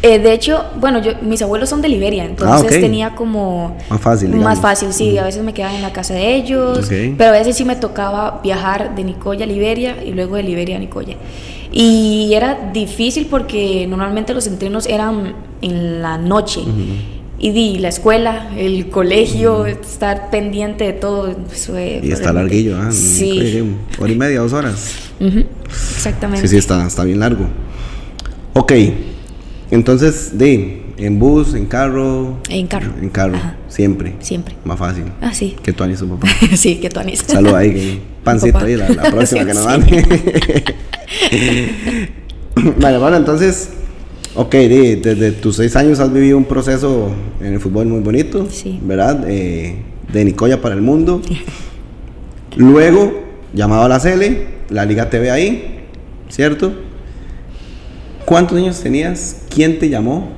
Eh, 0.00 0.20
de 0.20 0.32
hecho, 0.32 0.64
bueno, 0.80 1.02
yo, 1.02 1.12
mis 1.22 1.42
abuelos 1.42 1.68
son 1.68 1.82
de 1.82 1.88
Liberia, 1.88 2.24
entonces 2.24 2.56
Ah, 2.72 2.76
ok. 2.76 2.80
tenía 2.80 3.14
como... 3.16 3.76
Más 3.90 4.00
fácil, 4.00 4.28
digamos. 4.28 4.44
Más 4.44 4.60
fácil, 4.60 4.92
sí. 4.92 5.18
A 5.18 5.24
veces 5.24 5.42
me 5.42 5.52
quedaba 5.52 5.74
en 5.74 5.82
la 5.82 5.92
casa 5.92 6.14
de 6.14 6.36
ellos, 6.36 6.78
Ok. 6.86 6.92
pero 7.18 7.30
a 7.30 7.32
veces 7.32 7.56
sí 7.56 7.64
me 7.64 7.74
tocaba 7.74 8.40
viajar 8.42 8.94
de 8.94 9.02
Nicoya 9.02 9.44
a 9.44 9.48
Liberia 9.48 9.96
y 10.04 10.12
luego 10.12 10.36
de 10.36 10.44
Liberia 10.44 10.76
a 10.76 10.78
Nicoya. 10.78 11.16
Y 11.72 12.30
era 12.32 12.70
difícil 12.72 13.26
porque 13.28 13.86
normalmente 13.88 14.32
los 14.34 14.46
entrenos 14.46 14.86
eran 14.86 15.34
en 15.62 16.00
la 16.00 16.16
noche. 16.16 16.60
Y 17.40 17.50
di, 17.50 17.78
la 17.78 17.88
escuela, 17.88 18.50
el 18.56 18.88
colegio, 18.90 19.66
estar 19.66 20.30
pendiente 20.30 20.84
de 20.84 20.92
todo. 20.92 21.34
fue- 21.48 22.00
Y 22.02 22.12
está 22.12 22.32
larguillo, 22.32 22.78
¿ah? 22.80 22.90
Sí. 22.92 23.64
Hora 23.98 24.12
y 24.12 24.16
media, 24.16 24.40
dos 24.40 24.52
horas. 24.52 24.94
Exactamente. 25.68 26.46
Sí, 26.46 26.52
sí, 26.52 26.58
está, 26.58 26.86
está 26.86 27.04
bien 27.04 27.20
largo. 27.20 27.46
Ok, 28.54 28.72
entonces, 29.70 30.38
de, 30.38 30.82
en 30.96 31.18
bus, 31.18 31.54
en 31.54 31.66
carro. 31.66 32.38
En 32.48 32.66
carro. 32.66 32.92
En 33.00 33.08
carro, 33.10 33.36
Ajá. 33.36 33.56
siempre. 33.68 34.14
Siempre. 34.20 34.54
Más 34.64 34.78
fácil. 34.78 35.04
Ah, 35.20 35.32
sí. 35.34 35.56
Que 35.62 35.72
tú 35.72 35.84
y 35.84 35.96
su 35.96 36.08
papá. 36.08 36.28
sí, 36.56 36.76
que 36.76 36.88
tú 36.88 37.00
anís. 37.00 37.20
Salud 37.26 37.54
ahí, 37.54 37.72
que 37.72 37.98
pancito 38.24 38.58
ahí, 38.58 38.76
la, 38.76 38.88
la 38.88 39.02
próxima 39.10 39.44
que 39.44 39.54
nos 39.54 39.64
mande. 39.64 40.04
vale, 42.80 42.98
bueno, 42.98 43.16
entonces, 43.16 43.70
ok, 44.34 44.54
di, 44.54 44.94
desde 44.96 45.32
tus 45.32 45.56
seis 45.56 45.76
años 45.76 46.00
has 46.00 46.12
vivido 46.12 46.36
un 46.38 46.44
proceso 46.44 47.10
en 47.40 47.54
el 47.54 47.60
fútbol 47.60 47.86
muy 47.86 48.00
bonito, 48.00 48.46
Sí. 48.50 48.78
¿verdad? 48.82 49.24
Eh, 49.28 49.76
de 50.12 50.24
Nicoya 50.24 50.60
para 50.60 50.74
el 50.74 50.80
mundo. 50.82 51.20
Luego, 52.56 53.22
llamado 53.52 53.82
a 53.84 53.88
la 53.88 54.00
Cele, 54.00 54.46
la 54.70 54.84
Liga 54.84 55.10
TV 55.10 55.30
ahí, 55.30 55.80
¿cierto? 56.28 56.72
¿Cuántos 58.28 58.58
años 58.58 58.78
tenías? 58.80 59.36
¿Quién 59.48 59.78
te 59.78 59.88
llamó? 59.88 60.28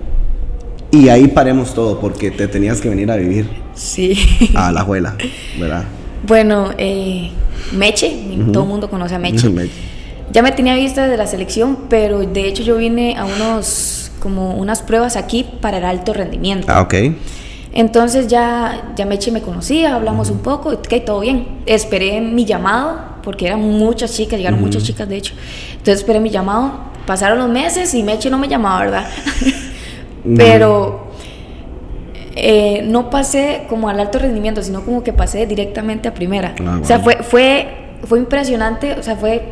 Y 0.93 1.09
ahí 1.09 1.27
paremos 1.27 1.75
todo, 1.75 1.99
porque 1.99 2.31
te 2.31 2.47
tenías 2.47 2.81
que 2.81 2.89
venir 2.89 3.11
a 3.11 3.17
vivir 3.17 3.49
Sí. 3.75 4.17
a 4.55 4.71
la 4.71 4.83
abuela, 4.83 5.17
¿verdad? 5.59 5.85
Bueno, 6.25 6.71
eh, 6.79 7.31
Meche, 7.73 8.17
todo 8.53 8.63
el 8.63 8.69
mundo 8.69 8.89
conoce 8.89 9.17
a 9.17 9.19
Meche. 9.19 9.49
Meche. 9.49 9.73
Ya 10.33 10.41
me 10.43 10.53
tenía 10.53 10.77
vista 10.77 11.03
desde 11.03 11.17
la 11.17 11.27
selección, 11.27 11.77
pero 11.89 12.21
de 12.21 12.47
hecho 12.47 12.63
yo 12.63 12.77
vine 12.77 13.17
a 13.17 13.25
unos 13.25 14.13
como 14.21 14.55
unas 14.55 14.83
pruebas 14.83 15.17
aquí 15.17 15.45
para 15.61 15.79
el 15.79 15.85
alto 15.85 16.13
rendimiento. 16.13 16.67
Ah, 16.71 16.83
ok. 16.83 16.95
Entonces 17.73 18.29
ya, 18.29 18.93
ya 18.97 19.05
Meche 19.07 19.33
me 19.33 19.43
conocía, 19.43 19.97
hablamos 19.97 20.31
un 20.31 20.39
poco, 20.39 20.71
ok, 20.71 20.95
todo 21.05 21.21
bien. 21.21 21.47
Esperé 21.67 22.21
mi 22.21 22.45
llamado, 22.45 23.01
porque 23.25 23.47
eran 23.47 23.61
muchas 23.63 24.13
chicas, 24.15 24.39
llegaron 24.39 24.61
muchas 24.61 24.85
chicas 24.85 25.09
de 25.09 25.17
hecho. 25.17 25.35
Entonces 25.73 25.99
esperé 26.01 26.21
mi 26.21 26.31
llamado, 26.31 26.90
pasaron 27.07 27.39
los 27.39 27.49
meses 27.49 27.95
y 27.95 28.03
Meche 28.03 28.31
no 28.31 28.39
me 28.39 28.49
llamaba, 28.49 28.81
¿verdad? 28.81 29.07
Pero 30.37 31.09
eh, 32.37 32.83
no 32.87 33.11
pasé 33.11 33.63
como 33.69 33.89
al 33.89 33.99
alto 34.01 34.19
rendimiento, 34.19 34.63
sino 34.63 34.83
como 34.83 35.03
que 35.03 35.13
pasé 35.13 35.47
directamente 35.47 36.09
a 36.09 36.15
primera. 36.15 36.55
Ah, 36.65 36.79
O 36.83 36.85
sea, 36.85 36.99
fue, 37.01 37.17
fue, 37.23 37.69
fue 38.05 38.19
impresionante, 38.19 38.93
o 38.93 39.03
sea, 39.03 39.17
fue, 39.17 39.43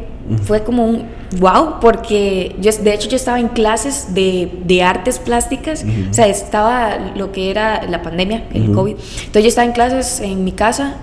fue 0.45 0.63
como 0.63 0.85
un 0.85 1.05
wow, 1.39 1.81
porque 1.81 2.55
yo, 2.61 2.71
de 2.83 2.95
hecho 2.95 3.09
yo 3.09 3.17
estaba 3.17 3.41
en 3.41 3.49
clases 3.49 4.15
de, 4.15 4.51
de 4.65 4.83
artes 4.83 5.19
plásticas, 5.19 5.85
o 6.11 6.15
sea, 6.15 6.27
estaba 6.27 6.99
lo 7.17 7.33
que 7.33 7.51
era 7.51 7.83
la 7.89 8.03
pandemia, 8.03 8.45
el 8.53 8.73
COVID. 8.73 8.93
Entonces 8.93 9.43
yo 9.43 9.49
estaba 9.49 9.67
en 9.67 9.73
clases 9.73 10.21
en 10.21 10.45
mi 10.45 10.53
casa, 10.53 10.97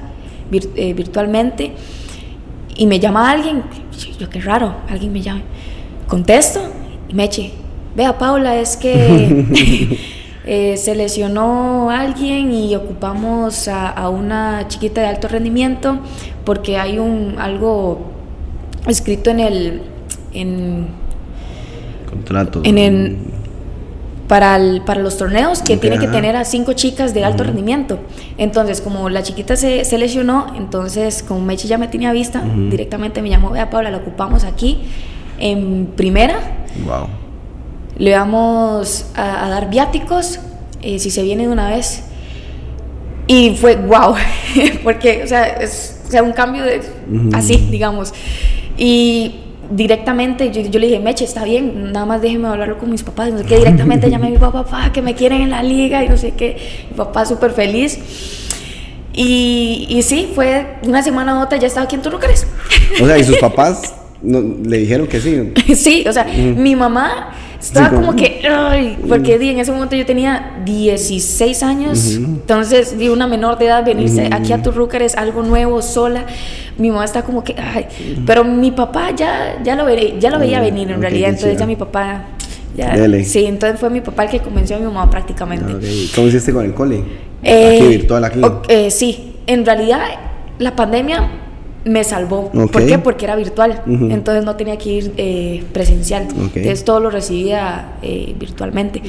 vir- 0.52 0.70
eh, 0.76 0.94
virtualmente, 0.94 1.72
y 2.78 2.86
me 2.86 3.00
llama 3.00 3.32
alguien, 3.32 3.64
yo 4.20 4.30
qué 4.30 4.42
raro, 4.42 4.76
alguien 4.90 5.12
me 5.12 5.22
llama, 5.22 5.42
contesto 6.08 6.62
y 7.10 7.14
me 7.14 7.26
eche, 7.26 7.52
vea 7.96 8.18
Paula, 8.18 8.56
es 8.58 8.78
que 8.78 9.98
eh, 10.46 10.78
se 10.78 10.96
lesionó 10.96 11.90
alguien 11.90 12.52
y 12.52 12.76
ocupamos 12.76 13.68
a, 13.68 13.90
a, 13.90 14.10
una 14.10 14.68
chiquita 14.68 15.02
de 15.02 15.08
alto 15.08 15.28
rendimiento 15.28 16.00
porque 16.44 16.78
hay 16.78 17.00
un 17.00 17.36
algo 17.40 18.12
escrito 18.88 19.30
en 19.30 19.40
el 19.40 19.82
en 20.34 20.88
contrato. 22.10 22.62
en 22.64 22.78
el 22.78 23.18
para, 24.28 24.56
el, 24.56 24.82
para 24.82 25.02
los 25.02 25.18
torneos 25.18 25.62
que 25.62 25.78
tiene 25.78 26.00
que 26.00 26.08
tener 26.08 26.36
a 26.36 26.46
cinco 26.46 26.74
chicas 26.74 27.14
de 27.14 27.24
alto 27.24 27.44
rendimiento. 27.44 28.00
Entonces, 28.38 28.82
como 28.82 29.10
la 29.10 29.22
chiquita 29.22 29.56
se, 29.56 29.86
se, 29.86 29.98
lesionó, 30.00 30.48
entonces 30.58 31.22
como 31.22 31.42
Meche 31.42 31.68
ya 31.68 31.78
me 31.78 31.88
tenía 31.88 32.12
vista, 32.12 32.42
directamente 32.42 33.22
me 33.22 33.30
llamó, 33.30 33.52
vea 33.52 33.70
Paula, 33.70 33.92
la 33.92 33.98
ocupamos 33.98 34.44
aquí 34.44 34.80
en 35.40 35.88
primera. 35.96 36.40
Wow. 36.86 37.08
Le 37.98 38.12
vamos 38.12 39.08
a, 39.16 39.46
a 39.46 39.50
dar 39.50 39.70
viáticos 39.70 40.40
eh, 40.82 41.00
si 41.00 41.10
se 41.10 41.24
viene 41.24 41.48
de 41.48 41.50
una 41.50 41.70
vez. 41.70 42.04
Y 43.28 43.56
fue 43.56 43.76
wow, 43.76 44.16
porque, 44.84 45.24
o 45.24 45.28
sea, 45.28 45.46
es 45.46 45.96
o 46.08 46.12
sea, 46.12 46.22
un 46.22 46.34
cambio 46.34 46.64
de, 46.64 46.82
así, 47.34 47.68
digamos. 47.72 48.14
Y 48.78 49.36
directamente 49.72 50.52
yo, 50.52 50.62
yo, 50.62 50.80
le 50.80 50.88
dije, 50.88 51.00
Meche, 51.00 51.26
está 51.26 51.44
bien, 51.44 51.92
nada 51.92 52.06
más 52.06 52.22
déjeme 52.22 52.48
hablarlo 52.48 52.78
con 52.78 52.92
mis 52.92 53.02
papás. 53.02 53.32
No 53.32 53.40
sé 53.40 53.46
qué, 53.46 53.58
directamente 53.58 54.10
llamé 54.10 54.28
a 54.28 54.30
mi 54.30 54.38
papá, 54.38 54.64
papá, 54.64 54.92
que 54.94 55.02
me 55.02 55.16
quieren 55.16 55.42
en 55.42 55.50
la 55.50 55.64
liga 55.64 56.04
y 56.04 56.10
no 56.10 56.18
sé 56.18 56.32
qué. 56.32 56.86
Mi 56.92 56.98
papá 56.98 57.26
súper 57.26 57.52
feliz. 57.52 58.00
Y, 59.14 59.88
y, 59.90 60.04
sí, 60.04 60.30
fue 60.36 60.78
una 60.84 61.02
semana 61.02 61.40
u 61.40 61.42
otra, 61.42 61.58
ya 61.58 61.68
estaba 61.68 61.86
aquí 61.86 61.96
en 61.96 62.02
Turrucares. 62.02 62.46
O 63.02 63.08
sea, 63.08 63.18
¿y 63.18 63.24
sus 63.24 63.38
papás 63.38 63.96
no, 64.26 64.44
le 64.64 64.78
dijeron 64.78 65.08
que 65.08 65.20
sí? 65.20 65.54
sí, 65.76 66.06
o 66.08 66.14
sea, 66.14 66.26
mi 66.26 66.76
mamá 66.76 67.34
estaba 67.60 67.90
sí, 67.90 67.96
como, 67.96 68.08
como 68.08 68.18
que, 68.18 68.42
ay, 68.48 68.98
porque 69.08 69.40
di, 69.40 69.50
en 69.50 69.60
ese 69.60 69.72
momento 69.72 69.96
yo 69.96 70.06
tenía 70.06 70.62
16 70.66 71.64
años, 71.64 72.18
uh 72.18 72.22
-huh. 72.22 72.26
entonces 72.26 72.98
di 72.98 73.10
una 73.10 73.28
menor 73.28 73.58
de 73.58 73.66
edad 73.66 73.86
venirse 73.86 74.24
uh 74.24 74.30
-huh. 74.30 74.36
aquí 74.36 74.54
a 74.54 74.62
Turrucares, 74.62 75.16
algo 75.16 75.44
nuevo, 75.44 75.82
sola. 75.82 76.26
Mi 76.78 76.90
mamá 76.90 77.06
está 77.06 77.24
como 77.24 77.44
que, 77.44 77.56
ay, 77.58 77.86
uh 77.88 78.04
-huh. 78.04 78.24
pero 78.26 78.44
mi 78.44 78.72
papá 78.72 79.12
ya, 79.16 79.62
ya, 79.64 79.76
lo, 79.76 79.86
veré, 79.86 80.16
ya 80.20 80.30
lo 80.30 80.40
veía 80.40 80.60
venir 80.60 80.90
en 80.90 80.98
okay, 80.98 81.02
realidad, 81.02 81.30
entonces 81.30 81.58
ya 81.58 81.66
mi 81.66 81.76
papá 81.76 82.26
ya, 82.76 82.94
sí, 83.24 83.46
entonces 83.46 83.80
fue 83.80 83.90
mi 83.90 84.02
papá 84.02 84.26
el 84.26 84.30
que 84.32 84.40
convenció 84.40 84.76
a 84.76 84.80
mi 84.80 84.86
mamá 84.86 85.10
prácticamente. 85.10 85.76
Okay. 85.76 86.12
¿Cómo 86.14 86.28
hiciste 86.28 86.52
con 86.52 86.66
el 86.66 86.74
cole? 86.74 87.04
Eh, 87.42 87.78
aquí 87.78 87.88
virtual 87.88 88.24
aquí. 88.26 88.44
Okay, 88.44 88.88
eh, 88.88 88.92
sí, 88.92 89.38
en 89.48 89.66
realidad 89.66 90.02
la 90.60 90.76
pandemia 90.76 91.45
me 91.86 92.04
salvó. 92.04 92.50
Okay. 92.54 92.68
¿Por 92.68 92.86
qué? 92.86 93.00
Porque 93.00 93.26
era 93.26 93.36
virtual. 93.36 93.84
Uh 93.86 93.92
-huh. 93.92 94.14
Entonces 94.14 94.44
no 94.44 94.56
tenía 94.56 94.78
que 94.78 94.90
ir 94.90 95.14
eh, 95.18 95.64
presencial. 95.72 96.24
Okay. 96.26 96.64
Entonces 96.64 96.84
todo 96.84 97.00
lo 97.00 97.10
recibía 97.10 97.94
eh, 98.02 98.36
virtualmente. 98.38 99.02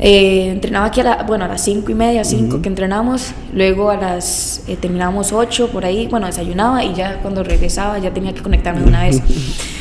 Eh, 0.00 0.50
entrenaba 0.50 0.86
aquí 0.86 1.00
a, 1.00 1.04
la, 1.04 1.22
bueno, 1.24 1.44
a 1.44 1.48
las 1.48 1.62
cinco 1.62 1.90
y 1.90 1.94
media, 1.94 2.22
5 2.22 2.42
uh 2.42 2.58
-huh. 2.58 2.62
que 2.62 2.68
entrenamos. 2.68 3.32
Luego 3.52 3.90
a 3.90 3.96
las 3.96 4.62
eh, 4.68 4.76
terminábamos 4.76 5.32
8 5.32 5.68
por 5.68 5.84
ahí. 5.84 6.06
Bueno, 6.08 6.26
desayunaba 6.26 6.84
y 6.84 6.94
ya 6.94 7.20
cuando 7.22 7.42
regresaba 7.42 7.98
ya 7.98 8.12
tenía 8.12 8.32
que 8.32 8.42
conectarme 8.42 8.80
de 8.82 8.86
una 8.86 9.04
vez. 9.04 9.22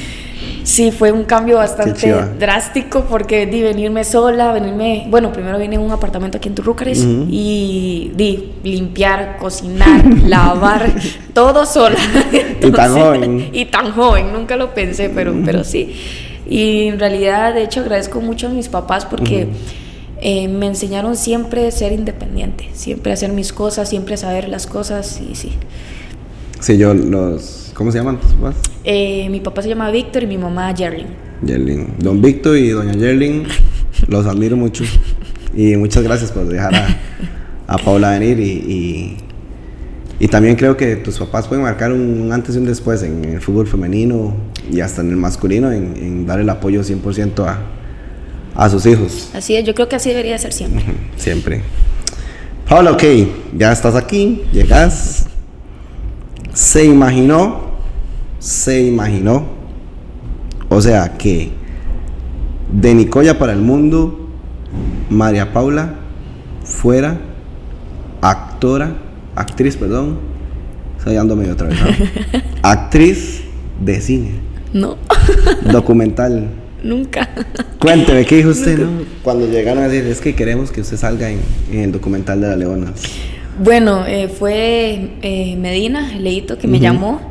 Sí, 0.68 0.92
fue 0.92 1.14
un 1.14 1.24
cambio 1.24 1.56
bastante 1.56 2.14
drástico 2.38 3.06
porque 3.06 3.46
di 3.46 3.62
venirme 3.62 4.04
sola, 4.04 4.52
venirme, 4.52 5.08
bueno, 5.10 5.32
primero 5.32 5.58
vine 5.58 5.76
en 5.76 5.82
un 5.82 5.92
apartamento 5.92 6.40
aquí 6.40 6.50
en 6.50 6.56
Turrúcares 6.56 7.00
uh 7.00 7.08
-huh. 7.08 7.28
y 7.30 8.12
di 8.14 8.52
limpiar, 8.66 9.38
cocinar, 9.38 10.04
lavar, 10.26 10.92
todo 11.34 11.66
sola. 11.66 11.96
Entonces, 12.34 12.68
y 12.68 12.72
tan 12.74 12.92
joven. 13.00 13.50
Y 13.54 13.66
tan 13.68 13.92
joven, 13.94 14.34
nunca 14.34 14.58
lo 14.58 14.74
pensé, 14.74 15.10
pero, 15.10 15.32
uh 15.32 15.36
-huh. 15.36 15.46
pero 15.46 15.64
sí. 15.64 15.94
Y 16.46 16.88
en 16.88 17.00
realidad, 17.00 17.54
de 17.54 17.64
hecho, 17.64 17.80
agradezco 17.80 18.20
mucho 18.20 18.48
a 18.48 18.50
mis 18.50 18.68
papás 18.68 19.06
porque 19.06 19.46
uh 19.46 19.48
-huh. 19.48 20.22
eh, 20.22 20.48
me 20.50 20.68
enseñaron 20.68 21.16
siempre 21.16 21.66
a 21.66 21.72
ser 21.72 21.94
independiente, 21.94 22.72
siempre 22.74 23.12
a 23.12 23.14
hacer 23.14 23.32
mis 23.32 23.54
cosas, 23.54 23.88
siempre 23.88 24.16
a 24.16 24.18
saber 24.18 24.50
las 24.50 24.68
cosas 24.68 25.22
y 25.22 25.34
sí. 25.34 25.54
Sí, 26.60 26.78
yo 26.78 26.94
los 26.94 27.68
¿Cómo 27.78 27.92
se 27.92 28.00
llaman 28.00 28.20
tus 28.20 28.34
papás? 28.34 28.56
Eh, 28.90 29.28
mi 29.30 29.42
papá 29.42 29.62
se 29.62 29.68
llama 29.68 29.92
Víctor 29.92 30.24
y 30.24 30.28
mi 30.28 30.38
mamá 30.38 30.74
Jerlin. 30.74 31.08
Jerlin. 31.46 31.96
Don 32.00 32.22
Víctor 32.22 32.56
y 32.56 32.70
doña 32.70 32.94
Jerlin, 32.94 33.44
los 34.08 34.26
admiro 34.26 34.56
mucho. 34.56 34.86
Y 35.54 35.76
muchas 35.76 36.04
gracias 36.04 36.32
por 36.32 36.48
dejar 36.48 36.74
a, 36.74 36.88
a 37.68 37.78
Paula 37.80 38.12
venir. 38.12 38.40
Y, 38.40 38.50
y, 38.50 39.18
y, 40.22 40.28
también 40.30 40.56
creo 40.56 40.78
que 40.78 40.96
tus 40.96 41.20
papás 41.20 41.50
pueden 41.50 41.66
marcar 41.66 41.92
un 41.92 42.32
antes 42.32 42.56
y 42.56 42.60
un 42.60 42.66
después 42.66 43.04
en 43.04 43.26
el 43.26 43.42
fútbol 43.42 43.68
femenino 43.68 44.34
y 44.72 44.80
hasta 44.80 45.02
en 45.02 45.10
el 45.10 45.18
masculino, 45.18 45.70
en, 45.74 45.98
en 45.98 46.26
dar 46.26 46.40
el 46.40 46.50
apoyo 46.50 46.80
100% 46.80 47.46
a, 47.46 47.60
a 48.56 48.70
sus 48.70 48.86
hijos. 48.86 49.32
Así 49.34 49.58
es, 49.58 49.66
yo 49.66 49.76
creo 49.76 49.90
que 49.90 49.98
así 49.98 50.12
debería 50.12 50.38
ser 50.38 50.54
siempre. 50.54 50.86
Siempre. 51.18 51.62
Paula, 52.70 52.92
ok, 52.92 53.04
ya 53.58 53.74
estás 53.74 53.96
aquí, 53.96 54.44
llegas. 54.54 55.26
Se 56.54 56.86
imaginó 56.86 57.67
se 58.40 58.82
imaginó. 58.84 59.46
O 60.70 60.82
sea 60.82 61.18
que 61.18 61.52
de 62.72 62.94
Nicoya 62.94 63.40
para 63.40 63.54
el 63.54 63.60
mundo, 63.60 64.28
María 65.10 65.54
Paula 65.54 65.96
fuera 66.64 67.18
actora, 68.22 68.96
actriz, 69.36 69.78
perdón, 69.78 70.20
estoy 70.98 71.16
dando 71.16 71.36
medio 71.36 71.54
otra 71.54 71.68
vez, 71.68 71.80
¿no? 71.80 72.40
actriz 72.62 73.44
de 73.80 74.02
cine. 74.02 74.32
No. 74.74 74.98
Documental. 75.72 76.50
Nunca. 76.84 77.30
Cuénteme, 77.80 78.26
¿qué 78.26 78.38
dijo 78.38 78.50
usted 78.50 78.78
no? 78.80 79.04
cuando 79.24 79.48
llegaron 79.48 79.84
a 79.84 79.88
decir, 79.88 80.10
es 80.12 80.22
que 80.22 80.36
queremos 80.36 80.72
que 80.72 80.82
usted 80.82 80.98
salga 80.98 81.30
en, 81.30 81.40
en 81.72 81.80
el 81.80 81.92
documental 81.92 82.42
de 82.42 82.48
la 82.48 82.56
Leona? 82.56 82.94
Bueno, 83.64 84.06
eh, 84.06 84.28
fue 84.28 85.12
eh, 85.22 85.56
Medina, 85.58 86.14
el 86.14 86.24
leíto, 86.24 86.58
que 86.58 86.68
me 86.68 86.78
uh 86.78 86.80
-huh. 86.80 86.84
llamó 86.84 87.22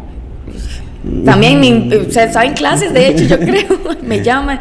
también, 1.25 1.61
me, 1.61 1.97
o 1.97 2.11
sea, 2.11 2.25
estaba 2.25 2.45
en 2.45 2.55
clases, 2.55 2.93
de 2.93 3.09
hecho, 3.09 3.25
yo 3.25 3.39
creo, 3.41 3.79
me 4.03 4.23
llama. 4.23 4.61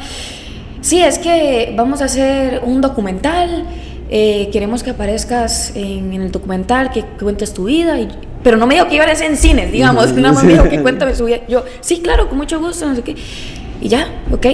Sí, 0.81 1.01
es 1.01 1.17
que 1.17 1.73
vamos 1.75 2.01
a 2.01 2.05
hacer 2.05 2.61
un 2.63 2.81
documental, 2.81 3.65
eh, 4.09 4.49
queremos 4.51 4.83
que 4.83 4.91
aparezcas 4.91 5.75
en, 5.75 6.13
en, 6.13 6.21
el 6.21 6.31
documental, 6.31 6.91
que 6.91 7.03
cuentes 7.03 7.53
tu 7.53 7.65
vida, 7.65 7.99
y, 7.99 8.07
pero 8.43 8.57
no 8.57 8.67
me 8.67 8.75
dijo 8.75 8.87
que 8.87 8.95
iba 8.95 9.05
a 9.05 9.15
ser 9.15 9.31
en 9.31 9.37
cines, 9.37 9.71
digamos, 9.71 10.13
nada 10.13 10.33
más 10.33 10.43
me 10.43 10.53
dijo 10.53 10.69
que 10.69 10.79
cuéntame 10.83 11.15
su 11.15 11.25
vida. 11.25 11.39
Yo, 11.47 11.63
sí, 11.81 12.01
claro, 12.01 12.29
con 12.29 12.37
mucho 12.37 12.59
gusto, 12.59 12.87
no 12.87 12.95
sé 12.95 13.01
qué. 13.01 13.15
Y 13.81 13.89
ya, 13.89 14.07
ok, 14.31 14.45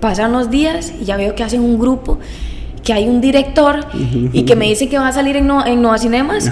pasan 0.00 0.32
los 0.32 0.50
días 0.50 0.92
y 1.00 1.04
ya 1.04 1.16
veo 1.16 1.34
que 1.34 1.42
hacen 1.42 1.60
un 1.60 1.78
grupo 1.78 2.18
que 2.82 2.92
hay 2.92 3.08
un 3.08 3.20
director 3.20 3.86
y 4.32 4.42
que 4.42 4.56
me 4.56 4.66
dice 4.66 4.88
que 4.88 4.98
va 4.98 5.08
a 5.08 5.12
salir 5.12 5.36
en, 5.36 5.46
no, 5.46 5.64
en 5.64 5.80
Nueva 5.80 5.98
Cinemas. 5.98 6.50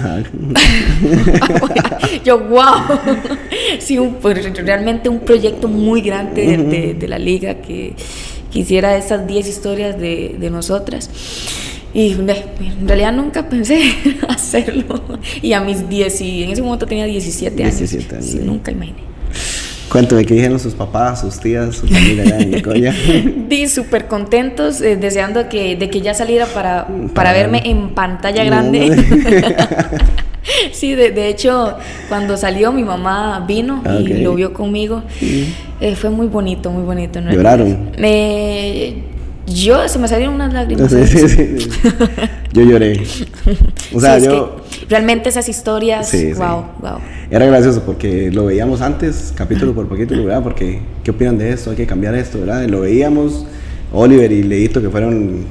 Yo, 2.23 2.39
wow. 2.39 2.99
Sí, 3.79 3.97
un, 3.97 4.15
pues, 4.15 4.43
realmente 4.57 5.09
un 5.09 5.19
proyecto 5.19 5.67
muy 5.67 6.01
grande 6.01 6.45
de, 6.45 6.57
de, 6.57 6.93
de 6.93 7.07
la 7.07 7.19
liga 7.19 7.55
que 7.55 7.95
quisiera 8.51 8.97
esas 8.97 9.25
10 9.25 9.47
historias 9.47 9.99
de, 9.99 10.35
de, 10.39 10.49
nosotras. 10.49 11.09
Y 11.93 12.11
en 12.11 12.87
realidad 12.87 13.13
nunca 13.13 13.49
pensé 13.49 13.81
hacerlo. 14.27 15.01
Y 15.41 15.53
a 15.53 15.61
mis 15.61 15.89
10, 15.89 16.21
y 16.21 16.43
en 16.43 16.51
ese 16.51 16.61
momento 16.61 16.85
tenía 16.85 17.05
17 17.05 17.63
años. 17.63 17.77
17 17.77 18.15
años. 18.15 18.25
Sí, 18.25 18.39
nunca 18.43 18.71
imaginé. 18.71 19.11
Cuéntame, 19.89 20.23
¿qué 20.23 20.35
dijeron 20.35 20.57
sus 20.57 20.73
papás, 20.73 21.19
sus 21.19 21.37
tías, 21.37 21.75
su 21.75 21.85
familia 21.85 22.23
allá 22.23 22.39
en 22.39 22.51
Nicoya? 22.51 22.95
Di 23.49 23.67
súper 23.67 24.07
contentos, 24.07 24.79
eh, 24.79 24.95
deseando 24.95 25.49
que, 25.49 25.75
de 25.75 25.89
que 25.89 25.99
ya 25.99 26.13
saliera 26.13 26.45
para, 26.45 26.87
para, 26.87 27.07
para 27.13 27.33
verme 27.33 27.61
en 27.65 27.89
pantalla 27.93 28.45
grande. 28.45 28.89
sí, 30.71 30.95
de, 30.95 31.11
de, 31.11 31.29
hecho, 31.29 31.75
cuando 32.09 32.37
salió 32.37 32.71
mi 32.71 32.83
mamá 32.83 33.43
vino 33.47 33.79
okay. 33.79 34.19
y 34.19 34.21
lo 34.23 34.35
vio 34.35 34.53
conmigo. 34.53 35.03
Eh, 35.79 35.95
fue 35.95 36.09
muy 36.09 36.27
bonito, 36.27 36.71
muy 36.71 36.83
bonito. 36.83 37.21
¿no? 37.21 37.31
¿Lloraron? 37.31 37.91
Eh, 37.97 39.03
yo, 39.47 39.87
se 39.87 39.99
me 39.99 40.07
salieron 40.07 40.35
unas 40.35 40.53
lágrimas. 40.53 40.91
Sí, 41.07 41.27
sí, 41.27 41.27
sí. 41.27 41.69
Yo 42.53 42.63
lloré. 42.63 43.01
O 43.93 43.99
sea, 43.99 44.17
yo... 44.17 44.57
realmente 44.89 45.29
esas 45.29 45.47
historias, 45.47 46.13
wow, 46.35 46.65
wow. 46.81 46.99
Era 47.29 47.45
gracioso 47.45 47.81
porque 47.85 48.29
lo 48.29 48.45
veíamos 48.45 48.81
antes, 48.81 49.33
capítulo 49.33 49.73
por 49.73 49.87
capítulo, 49.87 50.25
¿verdad? 50.25 50.43
Porque, 50.43 50.81
¿qué 51.01 51.11
opinan 51.11 51.37
de 51.37 51.53
esto? 51.53 51.69
Hay 51.69 51.77
que 51.77 51.87
cambiar 51.87 52.13
esto, 52.15 52.39
¿verdad? 52.39 52.67
lo 52.67 52.81
veíamos, 52.81 53.45
Oliver 53.93 54.29
y 54.33 54.43
Leito, 54.43 54.81
que 54.81 54.89
fueron 54.89 55.45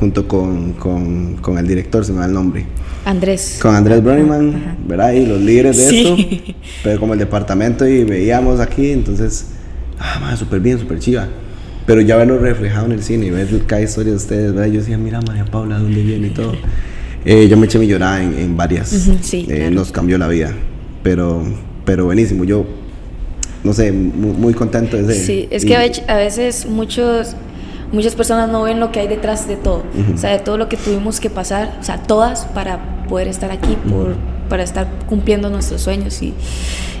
junto 0.00 0.26
con, 0.26 0.72
con, 0.72 1.36
con, 1.36 1.58
el 1.58 1.68
director, 1.68 2.02
se 2.02 2.12
me 2.12 2.20
da 2.20 2.26
el 2.26 2.32
nombre. 2.32 2.64
Andrés. 3.04 3.58
Con 3.60 3.74
Andrés 3.74 4.02
Broniman, 4.02 4.76
¿verdad? 4.86 5.12
Y 5.12 5.26
los 5.26 5.40
líderes 5.40 5.76
de 5.76 5.88
sí. 5.88 6.30
esto. 6.30 6.52
Pero 6.84 7.00
como 7.00 7.12
el 7.14 7.18
departamento 7.18 7.86
y 7.86 8.04
veíamos 8.04 8.60
aquí, 8.60 8.90
entonces, 8.90 9.46
ah, 9.98 10.34
súper 10.36 10.60
bien, 10.60 10.78
súper 10.78 10.98
chiva. 10.98 11.28
Pero 11.86 12.00
ya 12.00 12.16
verlo 12.16 12.38
reflejado 12.38 12.86
en 12.86 12.92
el 12.92 13.02
cine 13.02 13.26
y 13.26 13.30
ver 13.30 13.48
cada 13.66 13.82
historia 13.82 14.12
de 14.12 14.16
ustedes, 14.16 14.54
¿verdad? 14.54 14.70
Yo 14.72 14.80
decía, 14.80 14.98
mira 14.98 15.20
María 15.20 15.44
Paula, 15.44 15.78
¿dónde 15.78 16.02
viene 16.02 16.28
y 16.28 16.30
todo? 16.30 16.52
Eh, 17.24 17.46
yo 17.46 17.56
me 17.56 17.66
eché 17.66 17.78
mi 17.78 17.86
llorada 17.86 18.20
en, 18.20 18.36
en 18.36 18.56
varias. 18.56 18.92
Uh 18.92 18.96
-huh, 18.96 19.18
sí, 19.20 19.46
eh, 19.48 19.54
claro. 19.54 19.70
Nos 19.70 19.92
cambió 19.92 20.18
la 20.18 20.26
vida. 20.26 20.52
Pero, 21.04 21.44
pero 21.84 22.06
buenísimo. 22.06 22.42
Yo, 22.42 22.66
no 23.62 23.72
sé, 23.72 23.92
muy, 23.92 24.32
muy 24.32 24.54
contento 24.54 24.96
de. 24.96 25.14
Sí, 25.14 25.46
es 25.52 25.64
que 25.64 25.70
y, 25.72 26.10
a 26.10 26.16
veces 26.16 26.66
muchos 26.66 27.36
muchas 27.92 28.14
personas 28.14 28.50
no 28.50 28.62
ven 28.62 28.80
lo 28.80 28.90
que 28.90 29.00
hay 29.00 29.08
detrás 29.08 29.46
de 29.46 29.56
todo, 29.56 29.82
o 30.14 30.18
sea, 30.18 30.30
de 30.30 30.38
todo 30.38 30.56
lo 30.56 30.68
que 30.68 30.76
tuvimos 30.76 31.20
que 31.20 31.30
pasar, 31.30 31.76
o 31.80 31.84
sea, 31.84 31.98
todas 32.02 32.46
para 32.46 33.06
poder 33.08 33.28
estar 33.28 33.50
aquí, 33.50 33.76
por, 33.88 34.16
para 34.48 34.62
estar 34.62 34.86
cumpliendo 35.08 35.50
nuestros 35.50 35.82
sueños 35.82 36.20
y 36.22 36.34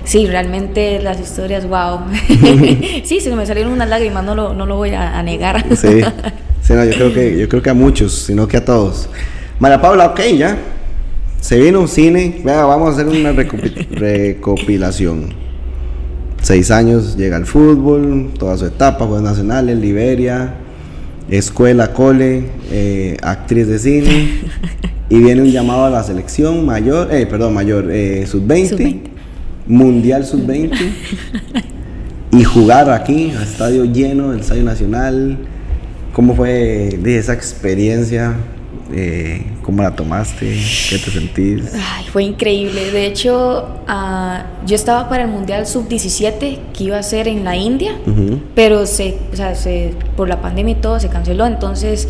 sí, 0.04 0.26
realmente 0.26 1.00
las 1.00 1.18
historias, 1.20 1.66
wow. 1.66 2.00
sí, 3.04 3.20
se 3.20 3.34
me 3.34 3.46
salieron 3.46 3.72
unas 3.72 3.88
lágrimas, 3.88 4.24
no 4.24 4.34
lo, 4.34 4.54
no 4.54 4.66
lo 4.66 4.76
voy 4.76 4.90
a, 4.90 5.22
negar. 5.22 5.64
sí, 5.76 6.02
sí 6.62 6.72
no, 6.74 6.84
yo, 6.84 6.92
creo 6.92 7.12
que, 7.12 7.38
yo 7.38 7.48
creo 7.48 7.62
que 7.62 7.70
a 7.70 7.74
muchos, 7.74 8.12
sino 8.12 8.46
que 8.46 8.58
a 8.58 8.64
todos. 8.64 9.08
María 9.58 9.80
Paula, 9.80 10.06
ok, 10.06 10.20
ya. 10.36 10.58
Se 11.40 11.58
vino 11.58 11.80
un 11.80 11.88
cine, 11.88 12.36
Venga, 12.44 12.64
vamos 12.66 12.90
a 12.90 12.92
hacer 12.92 13.08
una 13.08 13.32
recopilación. 13.90 15.34
Seis 16.40 16.70
años 16.70 17.16
llega 17.16 17.36
al 17.36 17.46
fútbol, 17.46 18.30
toda 18.38 18.56
su 18.56 18.66
etapa, 18.66 19.06
Juegos 19.06 19.22
Nacionales, 19.22 19.76
Liberia, 19.78 20.54
escuela, 21.38 21.92
cole, 21.92 22.44
eh, 22.70 23.16
actriz 23.22 23.66
de 23.68 23.78
cine. 23.78 24.28
y 25.08 25.18
viene 25.18 25.42
un 25.42 25.50
llamado 25.50 25.84
a 25.84 25.90
la 25.90 26.02
selección 26.02 26.64
mayor, 26.64 27.12
eh, 27.12 27.26
perdón, 27.26 27.52
mayor, 27.52 27.90
eh, 27.90 28.26
sub-20, 28.26 29.00
mundial 29.66 30.24
sub-20. 30.24 30.72
y 32.32 32.44
jugar 32.44 32.90
aquí, 32.90 33.30
a 33.30 33.42
estadio 33.42 33.84
lleno, 33.84 34.32
el 34.32 34.40
estadio 34.40 34.64
nacional. 34.64 35.38
¿Cómo 36.14 36.34
fue 36.34 36.98
de 37.02 37.18
esa 37.18 37.34
experiencia? 37.34 38.34
Eh, 38.94 39.44
¿Cómo 39.62 39.82
la 39.82 39.94
tomaste? 39.94 40.60
¿Qué 40.90 40.98
te 40.98 41.10
sentís? 41.10 41.72
fue 42.12 42.24
increíble. 42.24 42.90
De 42.90 43.06
hecho, 43.06 43.68
uh, 43.88 44.66
yo 44.66 44.74
estaba 44.74 45.08
para 45.08 45.22
el 45.22 45.30
Mundial 45.30 45.66
Sub-17 45.66 46.58
que 46.72 46.84
iba 46.84 46.98
a 46.98 47.02
ser 47.02 47.28
en 47.28 47.44
la 47.44 47.56
India, 47.56 47.96
pero 48.54 48.86
se, 48.86 49.18
o 49.32 49.36
sea, 49.36 49.54
se, 49.54 49.94
por 50.16 50.28
la 50.28 50.42
pandemia 50.42 50.72
y 50.72 50.80
todo 50.80 50.98
se 50.98 51.08
canceló. 51.08 51.46
Entonces, 51.46 52.08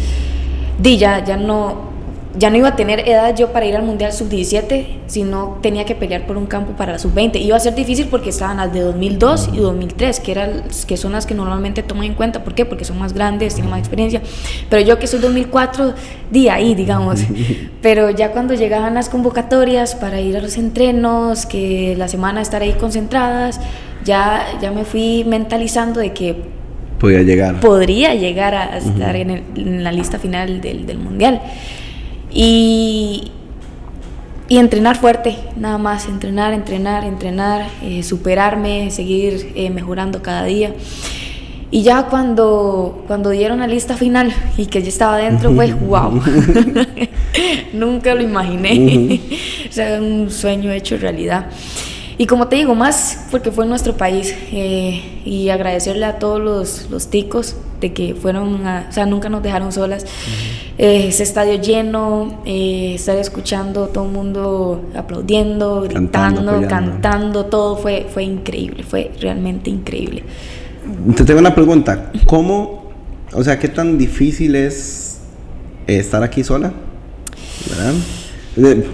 di, 0.81 0.97
ya, 0.97 1.25
ya 1.25 1.37
no, 1.37 1.92
ya 2.35 2.51
no 2.51 2.57
iba 2.57 2.69
a 2.69 2.77
tener 2.77 3.09
edad 3.09 3.37
yo 3.37 3.53
para 3.53 3.67
ir 3.67 3.77
al 3.77 3.83
Mundial 3.83 4.13
Sub-17, 4.13 4.87
sino 5.07 5.59
tenía 5.63 5.85
que 5.85 5.95
pelear 5.95 6.27
por 6.27 6.37
un 6.37 6.47
campo 6.47 6.73
para 6.73 6.93
la 6.93 6.99
Sub-20. 6.99 7.41
Iba 7.41 7.57
a 7.57 7.61
ser 7.61 7.75
difícil 7.75 8.07
porque 8.07 8.31
estaban 8.31 8.57
las 8.57 8.73
de 8.73 8.81
2002 8.81 9.51
y 9.53 9.59
2003, 9.59 10.21
que, 10.21 10.33
eran, 10.33 10.63
que 10.87 10.97
son 10.97 11.13
las 11.13 11.27
que 11.27 11.35
normalmente 11.35 11.83
toman 11.83 12.05
en 12.05 12.15
cuenta. 12.15 12.43
¿Por 12.43 12.55
qué? 12.55 12.65
Porque 12.65 12.85
son 12.85 12.99
más 12.99 13.13
grandes, 13.13 13.55
tienen 13.55 13.71
más 13.71 13.81
experiencia. 13.81 14.23
Pero 14.71 14.83
yo 14.83 14.99
que 14.99 15.07
soy 15.07 15.21
2004, 15.21 15.95
di 16.31 16.49
ahí, 16.49 16.75
digamos. 16.75 17.21
Pero 17.83 18.11
ya 18.11 18.33
cuando 18.33 18.55
llegaban 18.55 18.95
las 18.95 19.09
convocatorias 19.09 19.95
para 19.95 20.21
ir 20.21 20.37
a 20.37 20.41
los 20.41 20.57
entrenos, 20.57 21.45
que 21.45 21.95
la 21.99 22.09
semana 22.09 22.41
estar 22.41 22.63
ahí 22.63 22.73
concentradas, 22.73 23.61
ya, 24.05 24.47
ya 24.61 24.71
me 24.71 24.85
fui 24.85 25.25
mentalizando 25.25 26.01
de 26.01 26.13
que 26.13 26.63
Podría 26.99 27.23
llegar. 27.23 27.59
Podría 27.59 28.15
llegar 28.15 28.55
a 28.55 28.79
estar 28.79 29.17
en, 29.17 29.43
en, 29.57 29.83
la 29.83 29.91
lista 29.91 30.21
final 30.21 30.61
del, 30.61 30.87
del 30.87 30.99
Mundial. 30.99 31.41
Y, 32.35 33.31
y 34.49 34.59
entrenar 34.59 34.99
fuerte, 34.99 35.39
nada 35.57 35.79
más, 35.79 36.09
entrenar, 36.09 36.53
entrenar, 36.53 37.05
entrenar, 37.05 37.69
eh, 37.83 38.03
superarme, 38.03 38.91
seguir 38.91 39.53
eh, 39.55 39.71
mejorando 39.71 40.23
cada 40.23 40.45
día. 40.45 40.75
Y 41.71 41.83
ya 41.83 42.09
cuando, 42.09 43.03
cuando 43.07 43.31
dieron 43.31 43.61
la 43.61 43.67
lista 43.67 43.97
final 43.97 44.31
y 44.59 44.67
que 44.67 44.83
yo 44.83 44.89
estaba 44.89 45.17
dentro, 45.17 45.55
fue 45.55 45.73
wow. 45.73 46.23
Nunca 47.73 48.15
lo 48.15 48.23
imaginé. 48.23 49.21
o 49.71 49.73
sea, 49.73 49.99
un 49.99 50.31
sueño 50.31 50.71
hecho 50.71 50.99
realidad. 50.99 51.47
Y 52.19 52.27
como 52.27 52.49
te 52.49 52.57
digo, 52.57 52.75
más 52.75 53.27
porque 53.31 53.51
fue 53.51 53.65
en 53.65 53.71
nuestro 53.71 53.97
país. 53.97 54.35
Eh, 54.53 55.23
y 55.25 55.49
agradecerle 55.49 56.05
a 56.05 56.19
todos 56.19 56.41
los, 56.41 56.91
los 56.91 57.09
ticos 57.09 57.57
de 57.83 57.93
que 57.93 58.15
fueron, 58.15 58.65
o 58.65 58.93
sea, 58.93 59.05
nunca 59.05 59.29
nos 59.29 59.43
dejaron 59.43 59.73
solas. 59.73 60.07
Eh, 60.79 61.09
ese 61.09 61.25
estadio 61.25 61.61
lleno, 61.61 62.41
eh, 62.47 62.95
estar 62.95 63.19
escuchando 63.19 63.89
todo 63.89 64.07
el 64.07 64.13
mundo 64.13 64.91
aplaudiendo, 64.97 65.83
gritando, 65.83 66.67
cantando, 66.67 67.47
todo 67.47 67.77
fue, 67.77 68.07
fue 68.09 68.23
increíble, 68.23 68.85
fue 68.85 69.11
realmente 69.21 69.69
increíble. 69.69 70.23
Te 71.15 71.25
tengo 71.25 71.41
una 71.41 71.55
pregunta, 71.55 72.11
¿cómo, 72.25 72.93
o 73.35 73.45
sea, 73.45 73.59
qué 73.59 73.69
tan 73.69 73.99
difícil 73.99 74.55
es 74.55 75.21
estar 75.87 76.23
aquí 76.23 76.43
sola? 76.43 76.73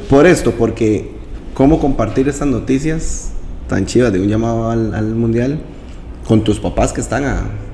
Por 0.08 0.26
esto, 0.26 0.52
porque 0.52 1.12
¿cómo 1.54 1.78
compartir 1.78 2.28
estas 2.28 2.48
noticias 2.48 3.30
tan 3.68 3.84
chivas 3.84 4.12
de 4.12 4.20
un 4.20 4.28
llamado 4.28 4.70
al, 4.70 4.94
al 4.94 5.14
mundial 5.14 5.58
con 6.26 6.42
tus 6.42 6.58
papás 6.58 6.92
que 6.92 7.02
están 7.02 7.24
a 7.24 7.67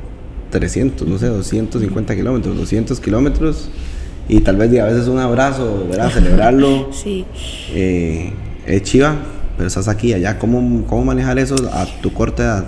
300, 0.55 1.09
no 1.09 1.19
sé, 1.19 1.27
250 1.27 2.15
kilómetros, 2.15 2.57
200 2.57 3.01
kilómetros? 3.01 3.69
y 4.29 4.41
tal 4.41 4.57
vez 4.57 4.81
a 4.81 4.87
veces 4.87 5.09
un 5.09 5.19
abrazo, 5.19 5.87
¿verdad? 5.89 6.11
Celebrarlo. 6.15 6.89
sí. 6.93 7.25
Eh, 7.73 8.33
es 8.67 8.83
chiva, 8.83 9.17
pero 9.57 9.67
estás 9.67 9.89
aquí, 9.89 10.13
allá. 10.15 10.39
¿Cómo, 10.39 10.87
¿Cómo 10.87 11.05
manejar 11.05 11.39
eso 11.39 11.55
a 11.73 11.85
tu 12.01 12.13
corta 12.13 12.43
edad? 12.43 12.65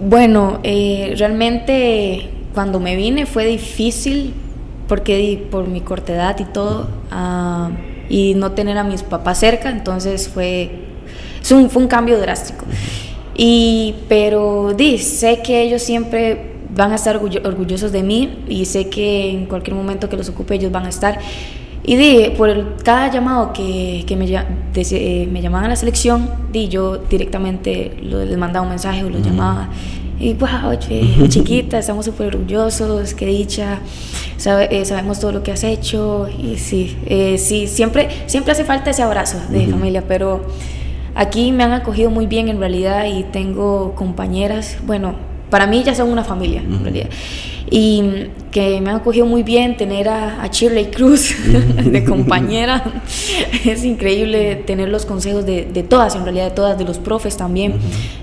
Bueno, 0.00 0.60
eh, 0.62 1.14
realmente 1.18 2.30
cuando 2.54 2.80
me 2.80 2.96
vine 2.96 3.26
fue 3.26 3.46
difícil 3.46 4.32
porque 4.88 5.46
por 5.50 5.68
mi 5.68 5.80
corta 5.80 6.14
edad 6.14 6.38
y 6.38 6.44
todo, 6.44 6.88
uh, 7.12 7.70
y 8.08 8.34
no 8.34 8.52
tener 8.52 8.78
a 8.78 8.84
mis 8.84 9.02
papás 9.02 9.38
cerca, 9.38 9.70
entonces 9.70 10.28
fue, 10.28 10.70
un, 11.50 11.68
fue 11.68 11.82
un 11.82 11.88
cambio 11.88 12.18
drástico. 12.18 12.64
Y, 13.34 13.94
pero 14.08 14.74
di, 14.74 14.98
sé 14.98 15.40
que 15.42 15.62
ellos 15.62 15.82
siempre 15.82 16.51
van 16.74 16.92
a 16.92 16.94
estar 16.94 17.16
orgullosos 17.16 17.92
de 17.92 18.02
mí 18.02 18.44
y 18.48 18.64
sé 18.64 18.88
que 18.88 19.30
en 19.30 19.46
cualquier 19.46 19.76
momento 19.76 20.08
que 20.08 20.16
los 20.16 20.28
ocupe 20.28 20.54
ellos 20.54 20.72
van 20.72 20.86
a 20.86 20.88
estar. 20.88 21.18
Y 21.84 21.96
di, 21.96 22.30
por 22.36 22.48
el, 22.48 22.76
cada 22.84 23.10
llamado 23.10 23.52
que, 23.52 24.04
que 24.06 24.14
me, 24.14 24.26
eh, 24.26 25.28
me 25.30 25.42
llamaban 25.42 25.66
a 25.66 25.68
la 25.68 25.76
selección, 25.76 26.30
di, 26.52 26.68
yo 26.68 26.98
directamente 26.98 27.96
les 28.00 28.38
mandaba 28.38 28.62
un 28.62 28.70
mensaje 28.70 29.02
o 29.02 29.10
los 29.10 29.22
llamaba. 29.22 29.68
Y 30.20 30.34
wow, 30.34 30.76
chiquita, 31.28 31.78
estamos 31.78 32.04
súper 32.04 32.28
orgullosos, 32.28 33.12
qué 33.14 33.26
dicha, 33.26 33.80
eh, 34.70 34.84
sabemos 34.84 35.18
todo 35.18 35.32
lo 35.32 35.42
que 35.42 35.50
has 35.50 35.64
hecho. 35.64 36.28
Y 36.28 36.56
sí, 36.58 36.96
eh, 37.06 37.36
sí 37.38 37.66
siempre, 37.66 38.08
siempre 38.26 38.52
hace 38.52 38.64
falta 38.64 38.90
ese 38.90 39.02
abrazo 39.02 39.38
de 39.50 39.66
familia, 39.66 40.04
pero 40.06 40.46
aquí 41.16 41.50
me 41.50 41.64
han 41.64 41.72
acogido 41.72 42.10
muy 42.10 42.28
bien 42.28 42.48
en 42.48 42.60
realidad 42.60 43.06
y 43.06 43.24
tengo 43.24 43.96
compañeras, 43.96 44.76
bueno, 44.86 45.31
para 45.52 45.66
mí 45.66 45.82
ya 45.84 45.94
son 45.94 46.08
una 46.08 46.24
familia, 46.24 46.62
en 46.62 46.82
realidad. 46.82 47.10
Y 47.70 48.02
que 48.50 48.80
me 48.80 48.88
han 48.88 48.96
acogido 48.96 49.26
muy 49.26 49.42
bien 49.42 49.76
tener 49.76 50.08
a, 50.08 50.42
a 50.42 50.46
Shirley 50.46 50.86
Cruz 50.86 51.34
de 51.84 52.04
compañera. 52.04 52.82
es 53.66 53.84
increíble 53.84 54.56
tener 54.66 54.88
los 54.88 55.04
consejos 55.04 55.44
de, 55.44 55.66
de, 55.66 55.82
todas, 55.82 56.16
en 56.16 56.22
realidad 56.22 56.46
de 56.46 56.50
todas, 56.52 56.78
de 56.78 56.84
los 56.84 56.96
profes 56.96 57.36
también, 57.36 57.74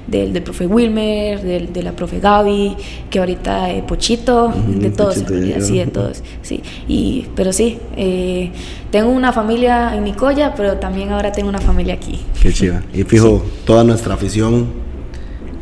del, 0.07 0.33
del, 0.33 0.41
profe 0.41 0.65
Wilmer, 0.65 1.39
del, 1.43 1.71
de 1.71 1.83
la 1.83 1.91
profe 1.91 2.19
Gaby, 2.19 2.75
que 3.11 3.19
ahorita 3.19 3.73
eh, 3.73 3.83
Pochito, 3.87 4.51
de 4.67 4.89
todos, 4.89 5.17
en 5.17 5.27
realidad, 5.27 5.61
sí, 5.61 5.77
de 5.77 5.85
todos. 5.85 6.23
Sí. 6.41 6.63
Y, 6.87 7.27
pero 7.35 7.53
sí, 7.53 7.77
eh, 7.95 8.49
tengo 8.89 9.11
una 9.11 9.31
familia 9.33 9.95
en 9.95 10.03
Nicoya, 10.03 10.55
pero 10.57 10.77
también 10.77 11.11
ahora 11.11 11.31
tengo 11.31 11.47
una 11.47 11.61
familia 11.61 11.93
aquí. 11.93 12.19
Qué 12.41 12.51
chiva. 12.51 12.81
Y 12.91 13.03
fijo, 13.03 13.45
toda 13.65 13.83
nuestra 13.83 14.15
afición 14.15 14.88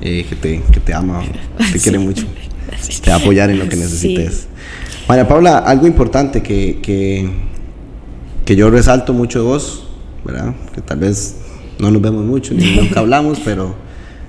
eh, 0.02 0.26
que, 0.30 0.36
te, 0.36 0.62
que 0.72 0.80
te 0.80 0.94
ama, 0.94 1.24
te 1.72 1.80
quiere 1.80 2.00
mucho, 2.00 2.26
te 3.04 3.10
va 3.10 3.18
a 3.18 3.20
apoyar 3.20 3.50
en 3.50 3.60
lo 3.60 3.68
que 3.70 3.76
necesites. 3.76 4.48
María 5.08 5.28
Paula, 5.28 5.60
algo 5.60 5.88
importante 5.88 6.44
que, 6.44 6.80
que, 6.82 7.30
que, 8.46 8.56
yo 8.56 8.70
resalto 8.70 9.14
mucho 9.14 9.40
de 9.40 9.46
vos, 9.46 9.88
¿verdad? 10.26 10.54
Que 10.76 10.82
tal 10.82 11.00
vez 11.00 11.38
no 11.80 11.92
nos 11.92 12.02
vemos 12.02 12.26
mucho, 12.26 12.54
ni 12.54 12.76
nunca 12.76 13.00
hablamos, 13.00 13.40
pero 13.44 13.76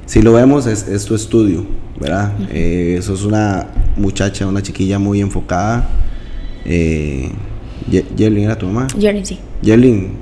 si 0.07 0.23
lo 0.23 0.33
vemos 0.33 0.67
es, 0.67 0.87
es 0.89 1.05
tu 1.05 1.15
estudio, 1.15 1.67
¿verdad? 2.01 2.33
Eh, 2.51 2.97
eso 2.99 3.15
es 3.15 3.25
una 3.25 3.67
muchacha, 3.97 4.47
una 4.47 4.63
chiquilla 4.63 4.99
muy 4.99 5.21
enfocada. 5.21 5.89
Eh, 6.65 7.31
Yerlin 7.91 8.45
era 8.45 8.57
tu 8.57 8.67
mamá. 8.67 8.87
Yerlin, 8.99 9.27
sí. 9.27 9.39
Yerlin, 9.63 10.13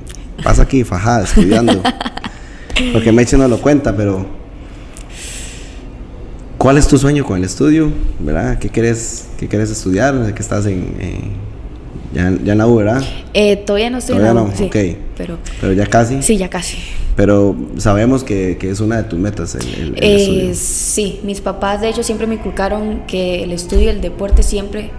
pasa 0.42 0.62
aquí 0.62 0.84
fajada, 0.84 1.24
estudiando. 1.24 1.82
Porque 2.92 3.12
Meche 3.12 3.36
no 3.36 3.48
lo 3.48 3.60
cuenta, 3.60 3.96
pero 3.96 4.26
¿Cuál 6.58 6.78
es 6.78 6.88
tu 6.88 6.96
sueño 6.96 7.24
con 7.24 7.38
el 7.38 7.44
estudio? 7.44 7.90
¿Verdad? 8.18 8.58
¿Qué 8.58 8.70
quieres, 8.70 9.28
qué 9.38 9.46
quieres 9.46 9.70
estudiar? 9.70 10.32
¿Qué 10.34 10.42
estás 10.42 10.66
en, 10.66 10.96
eh, 11.00 11.20
ya, 12.14 12.32
ya, 12.42 12.52
en 12.52 12.58
la 12.58 12.66
U, 12.66 12.76
verdad? 12.76 13.02
Eh, 13.34 13.56
todavía 13.56 13.90
no 13.90 13.98
estoy 13.98 14.16
en 14.16 14.22
la 14.22 14.32
U. 14.32 14.34
No, 14.34 14.44
ok. 14.44 14.76
Pero, 15.16 15.38
pero 15.60 15.72
ya 15.74 15.86
casi. 15.86 16.22
Sí, 16.22 16.36
ya 16.38 16.48
casi. 16.48 16.78
Pero 17.14 17.54
sabemos 17.76 18.24
que, 18.24 18.56
que 18.58 18.70
es 18.70 18.80
una 18.80 18.96
de 18.96 19.02
tus 19.04 19.18
metas 19.18 19.54
el, 19.54 19.66
el, 19.74 19.94
eh, 20.02 20.16
estudio. 20.16 20.50
Sí, 20.54 21.20
mis 21.24 21.40
papás 21.40 21.80
de 21.80 21.88
hecho 21.88 22.02
siempre 22.02 22.26
me 22.26 22.34
inculcaron 22.34 23.02
que 23.06 23.42
el 23.42 23.52
estudio 23.52 23.84
y 23.84 23.88
el 23.88 24.00
deporte 24.00 24.42
siempre 24.42 24.90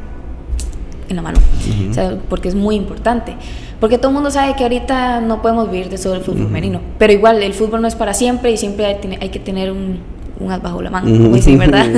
en 1.10 1.16
la 1.16 1.22
mano, 1.22 1.40
o 1.90 1.94
sea, 1.94 2.18
porque 2.30 2.50
es 2.50 2.56
muy 2.56 2.76
importante. 2.76 3.36
Porque 3.80 3.98
todo 3.98 4.10
el 4.10 4.16
mundo 4.16 4.30
sabe 4.30 4.56
que 4.56 4.64
ahorita 4.64 5.22
no 5.22 5.42
podemos 5.42 5.72
vivir 5.72 5.90
de 5.90 5.98
solo 5.98 6.16
el 6.16 6.22
fútbol 6.22 6.48
femenino, 6.48 6.82
pero 6.98 7.14
igual 7.14 7.42
el 7.44 7.54
fútbol 7.54 7.82
no 7.82 7.88
es 7.88 7.96
para 7.96 8.14
siempre 8.14 8.52
y 8.52 8.58
siempre 8.58 8.86
hay, 8.86 8.98
hay 9.22 9.30
que 9.30 9.40
tener 9.40 9.72
un, 9.72 10.00
un 10.40 10.52
as 10.52 10.62
bajo 10.62 10.82
la 10.82 10.90
mano, 10.90 11.10
como 11.12 11.36
dicen, 11.36 11.58
¿verdad? 11.58 11.88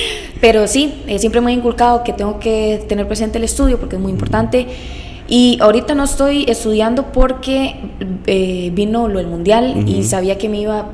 Pero 0.40 0.66
sí, 0.66 1.02
eh, 1.06 1.18
siempre 1.18 1.40
me 1.40 1.50
he 1.50 1.54
inculcado 1.54 2.02
que 2.02 2.12
tengo 2.12 2.38
que 2.38 2.84
tener 2.88 3.06
presente 3.06 3.38
el 3.38 3.44
estudio 3.44 3.78
porque 3.78 3.96
es 3.96 4.02
muy 4.02 4.10
importante. 4.10 4.66
Y 5.28 5.58
ahorita 5.60 5.94
no 5.94 6.04
estoy 6.04 6.44
estudiando 6.48 7.12
porque 7.12 7.76
eh, 8.26 8.70
vino 8.74 9.06
lo 9.06 9.18
del 9.18 9.28
mundial 9.28 9.84
y 9.86 10.02
sabía 10.02 10.38
que 10.38 10.48
me 10.48 10.60
iba 10.60 10.86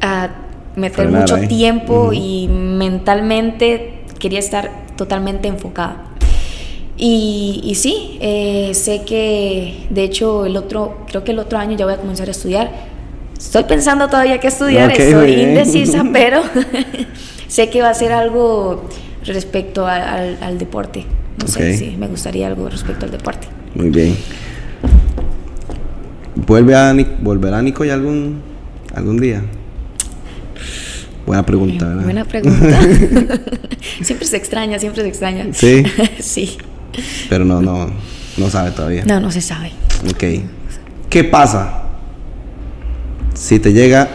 a 0.00 0.30
meter 0.76 1.08
mucho 1.08 1.40
tiempo 1.48 2.12
y 2.12 2.46
mentalmente 2.48 4.04
quería 4.20 4.38
estar 4.38 4.70
totalmente 4.96 5.48
enfocada. 5.48 6.04
Y, 6.96 7.60
y 7.64 7.74
sí, 7.74 8.18
eh, 8.20 8.70
sé 8.74 9.02
que 9.02 9.86
de 9.90 10.04
hecho 10.04 10.46
el 10.46 10.56
otro, 10.56 10.98
creo 11.08 11.24
que 11.24 11.32
el 11.32 11.40
otro 11.40 11.58
año 11.58 11.76
ya 11.76 11.84
voy 11.84 11.94
a 11.94 11.98
comenzar 11.98 12.28
a 12.28 12.30
estudiar. 12.30 12.93
Estoy 13.38 13.64
pensando 13.64 14.08
todavía 14.08 14.38
que 14.40 14.48
estudiar, 14.48 14.90
estoy 14.90 15.32
indecisa, 15.32 16.04
pero 16.12 16.42
sé 17.48 17.70
que 17.70 17.82
va 17.82 17.90
a 17.90 17.94
ser 17.94 18.12
algo 18.12 18.88
respecto 19.24 19.86
al, 19.86 20.38
al, 20.40 20.58
deporte. 20.58 21.04
No 21.38 21.48
sé 21.48 21.76
si 21.76 21.96
me 21.96 22.06
gustaría 22.06 22.46
algo 22.46 22.68
respecto 22.68 23.06
al 23.06 23.12
deporte. 23.12 23.48
Muy 23.74 23.90
bien. 23.90 24.16
¿Vuelve 26.34 26.74
a, 26.74 26.94
¿Volverá 27.20 27.62
Nico 27.62 27.84
ya 27.84 27.94
algún, 27.94 28.40
algún 28.94 29.20
día? 29.20 29.42
Buena 31.26 31.44
pregunta, 31.44 31.88
¿verdad? 31.88 32.04
Buena 32.04 32.24
pregunta. 32.24 32.80
siempre 34.02 34.26
se 34.26 34.36
extraña, 34.36 34.78
siempre 34.78 35.02
se 35.02 35.08
extraña. 35.08 35.46
Sí. 35.52 35.84
sí. 36.18 36.56
Pero 37.28 37.44
no, 37.44 37.62
no, 37.62 37.90
no 38.36 38.50
sabe 38.50 38.70
todavía. 38.72 39.04
No, 39.04 39.20
no 39.20 39.30
se 39.30 39.40
sabe. 39.40 39.72
Ok. 40.10 40.24
¿Qué 41.08 41.24
pasa 41.24 41.83
si 43.34 43.58
te 43.58 43.72
llega 43.72 44.08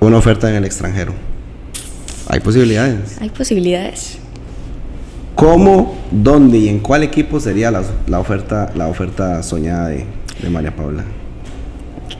una 0.00 0.16
oferta 0.16 0.48
en 0.50 0.56
el 0.56 0.64
extranjero? 0.64 1.12
Hay 2.28 2.40
posibilidades. 2.40 3.20
Hay 3.20 3.28
posibilidades. 3.30 4.18
¿Cómo, 5.34 5.96
dónde 6.10 6.58
y 6.58 6.68
en 6.68 6.80
cuál 6.80 7.02
equipo 7.02 7.40
sería 7.40 7.70
la, 7.70 7.82
la 8.06 8.20
oferta, 8.20 8.72
la 8.74 8.88
oferta 8.88 9.42
soñada 9.42 9.88
de, 9.88 10.04
de 10.40 10.50
María 10.50 10.74
Paula? 10.74 11.04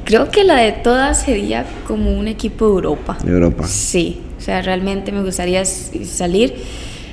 Creo 0.04 0.30
que 0.30 0.44
la 0.44 0.56
de 0.56 0.72
todas 0.72 1.22
sería 1.22 1.64
como 1.86 2.18
un 2.18 2.28
equipo 2.28 2.66
de 2.66 2.72
Europa. 2.72 3.18
Europa. 3.24 3.66
Sí, 3.66 4.20
o 4.38 4.40
sea, 4.40 4.62
realmente 4.62 5.12
me 5.12 5.22
gustaría 5.22 5.64
salir. 5.64 6.54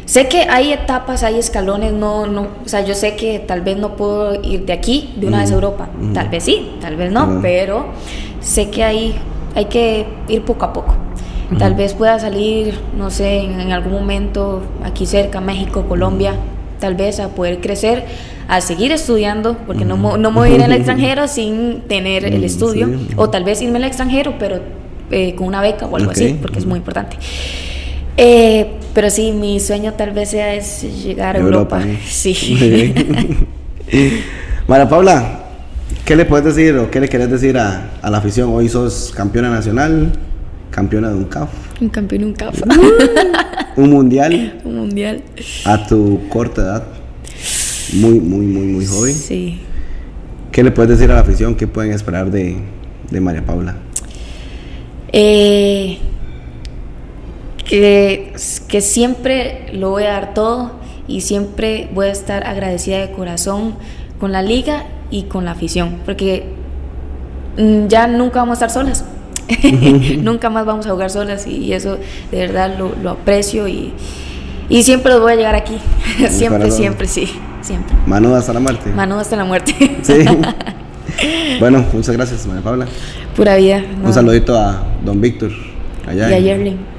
Sé 0.10 0.28
que 0.28 0.48
hay 0.50 0.74
etapas, 0.74 1.22
hay 1.22 1.38
escalones, 1.38 1.94
no, 1.94 2.26
no, 2.26 2.48
o 2.66 2.68
sea, 2.68 2.84
yo 2.84 2.96
sé 2.96 3.16
que 3.16 3.38
tal 3.38 3.62
vez 3.62 3.78
no 3.78 3.96
puedo 3.96 4.42
ir 4.42 4.66
de 4.66 4.74
aquí 4.74 5.14
de 5.18 5.28
una 5.28 5.42
vez 5.42 5.52
a 5.52 5.54
Europa, 5.54 5.88
tal 6.16 6.30
vez 6.30 6.46
sí, 6.46 6.72
tal 6.82 6.96
vez 6.96 7.12
no, 7.12 7.38
pero 7.44 7.86
sé 8.40 8.72
que 8.72 8.84
hay, 8.84 9.14
hay 9.54 9.66
que 9.66 10.08
ir 10.28 10.42
poco 10.42 10.66
a 10.66 10.74
poco. 10.74 10.96
Tal 11.60 11.76
vez 11.76 11.94
pueda 11.94 12.18
salir, 12.18 12.80
no 12.98 13.12
sé, 13.12 13.38
en, 13.38 13.60
en, 13.60 13.72
algún 13.72 13.94
momento 13.94 14.64
aquí 14.84 15.06
cerca, 15.06 15.42
México, 15.42 15.86
Colombia, 15.88 16.34
tal 16.80 16.96
vez 16.96 17.20
a 17.20 17.28
poder 17.30 17.62
crecer 17.62 18.06
a 18.48 18.62
seguir 18.62 18.92
estudiando, 18.92 19.58
porque 19.68 19.86
no, 19.86 19.96
no 19.96 20.32
me 20.32 20.38
voy 20.40 20.50
a 20.54 20.56
ir 20.56 20.64
al 20.64 20.72
extranjero 20.72 21.28
sin 21.28 21.82
tener 21.82 22.26
el 22.26 22.44
estudio, 22.44 22.90
o 23.16 23.30
tal 23.30 23.44
vez 23.44 23.62
irme 23.62 23.78
al 23.78 23.84
extranjero, 23.84 24.34
pero 24.40 24.60
eh, 25.12 25.36
con 25.36 25.46
una 25.46 25.62
beca 25.62 25.86
o 25.86 25.96
algo 25.96 26.10
así, 26.10 26.36
porque 26.42 26.58
es 26.58 26.66
muy 26.66 26.80
importante. 26.80 27.16
Eh, 28.22 28.68
pero 28.94 29.10
sí, 29.10 29.32
mi 29.32 29.62
sueño 29.62 29.94
tal 29.94 30.12
vez 30.12 30.32
sea 30.32 30.54
es 30.54 30.84
llegar 31.04 31.38
a 31.38 31.40
Europa. 31.40 31.82
Sí. 32.06 32.94
Mara 34.68 34.90
Paula, 34.90 35.46
¿qué 36.04 36.18
le 36.18 36.26
puedes 36.26 36.54
decir 36.54 36.76
o 36.76 36.92
qué 36.92 37.00
le 37.00 37.08
querés 37.08 37.32
decir 37.32 37.58
a, 37.58 37.92
a 38.02 38.10
la 38.10 38.18
afición? 38.18 38.50
Hoy 38.54 38.68
sos 38.68 39.14
campeona 39.16 39.50
nacional, 39.50 40.12
campeona 40.70 41.10
de 41.10 41.16
un 41.16 41.26
CAF. 41.26 41.50
Un 41.80 41.90
campeón 41.90 42.22
de 42.22 42.28
un 42.28 42.34
CAF. 42.34 42.62
un 43.78 43.90
mundial. 43.90 44.60
Un 44.66 44.76
mundial. 44.76 45.24
A 45.64 45.88
tu 45.88 46.28
corta 46.28 46.62
edad 46.62 46.84
muy, 47.94 48.20
muy, 48.20 48.46
muy, 48.46 48.66
muy 48.66 48.86
joven. 48.86 49.16
Sí. 49.16 49.60
¿Qué 50.52 50.62
le 50.62 50.72
puedes 50.72 50.92
decir 50.92 51.10
a 51.10 51.16
la 51.16 51.22
afición? 51.22 51.56
¿Qué 51.56 51.68
pueden 51.68 51.94
esperar 51.94 52.30
de, 52.30 52.58
de 53.10 53.22
María 53.22 53.46
Paula? 53.46 53.76
Eh, 55.12 55.98
que, 57.70 58.34
que 58.68 58.82
siempre 58.82 59.68
lo 59.74 59.92
voy 59.92 60.04
a 60.04 60.10
dar 60.10 60.34
todo 60.34 60.72
y 61.08 61.22
siempre 61.22 61.88
voy 61.94 62.08
a 62.08 62.12
estar 62.12 62.48
agradecida 62.48 62.98
de 62.98 63.12
corazón 63.12 63.76
con 64.20 64.32
la 64.32 64.42
liga 64.42 64.86
y 65.12 65.24
con 65.24 65.46
la 65.46 65.52
afición, 65.52 65.98
porque 66.04 66.46
mm, 67.58 67.86
ya 67.86 68.08
nunca 68.08 68.40
vamos 68.40 68.62
a 68.62 68.66
estar 68.66 68.72
solas. 68.72 69.06
nunca 70.20 70.50
más 70.50 70.66
vamos 70.66 70.88
a 70.88 70.92
jugar 70.92 71.12
solas 71.12 71.46
y 71.46 71.74
eso 71.74 71.98
de 72.32 72.38
verdad 72.40 72.76
lo, 72.78 72.92
lo 73.02 73.12
aprecio 73.12 73.68
y, 73.68 73.94
y 74.68 74.82
siempre 74.82 75.12
los 75.12 75.22
voy 75.22 75.34
a 75.34 75.36
llegar 75.36 75.54
aquí. 75.54 75.78
siempre, 76.30 76.72
siempre, 76.72 77.08
sí. 77.08 77.30
Siempre. 77.62 77.96
Mano 78.08 78.36
hasta 78.36 78.52
la 78.52 78.60
muerte. 78.60 78.90
Mano 78.92 79.20
hasta 79.20 79.36
la 79.36 79.46
muerte. 79.46 79.74
Sí. 80.02 81.60
bueno, 81.60 81.86
muchas 81.92 82.16
gracias, 82.16 82.48
María 82.48 82.64
Paula. 82.64 82.88
Pura 83.36 83.58
vida. 83.58 83.84
Un 84.04 84.14
saludito 84.14 84.58
a 84.58 84.86
don 85.04 85.20
Víctor. 85.20 85.52
Allá 86.08 86.30
y 86.30 86.34
a 86.34 86.40
Yerling. 86.40 86.99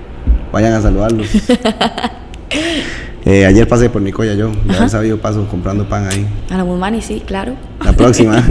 Vayan 0.53 0.73
a 0.75 0.83
saludarlos. 0.83 1.29
eh, 3.25 3.47
ayer 3.47 3.69
pasé 3.69 3.89
por 3.89 4.03
Nicoya 4.03 4.35
yo. 4.35 4.51
Ya 4.67 4.77
había 4.77 4.89
sabido 4.89 5.19
paso 5.19 5.47
comprando 5.49 5.89
pan 5.89 6.09
ahí. 6.11 6.27
A 6.51 6.57
la 6.57 6.65
Mumani, 6.65 7.01
sí, 7.03 7.23
claro. 7.25 7.55
La 7.85 7.93
próxima. 7.93 8.43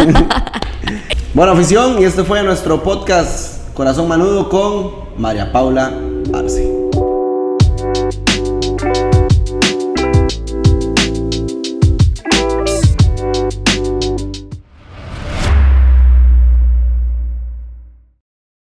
bueno, 1.34 1.52
afición, 1.52 2.02
y 2.02 2.06
este 2.06 2.24
fue 2.24 2.42
nuestro 2.44 2.82
podcast 2.84 3.74
Corazón 3.74 4.08
Manudo 4.08 4.50
con 4.50 4.92
María 5.18 5.52
Paula 5.52 5.94
Arce. 6.34 6.79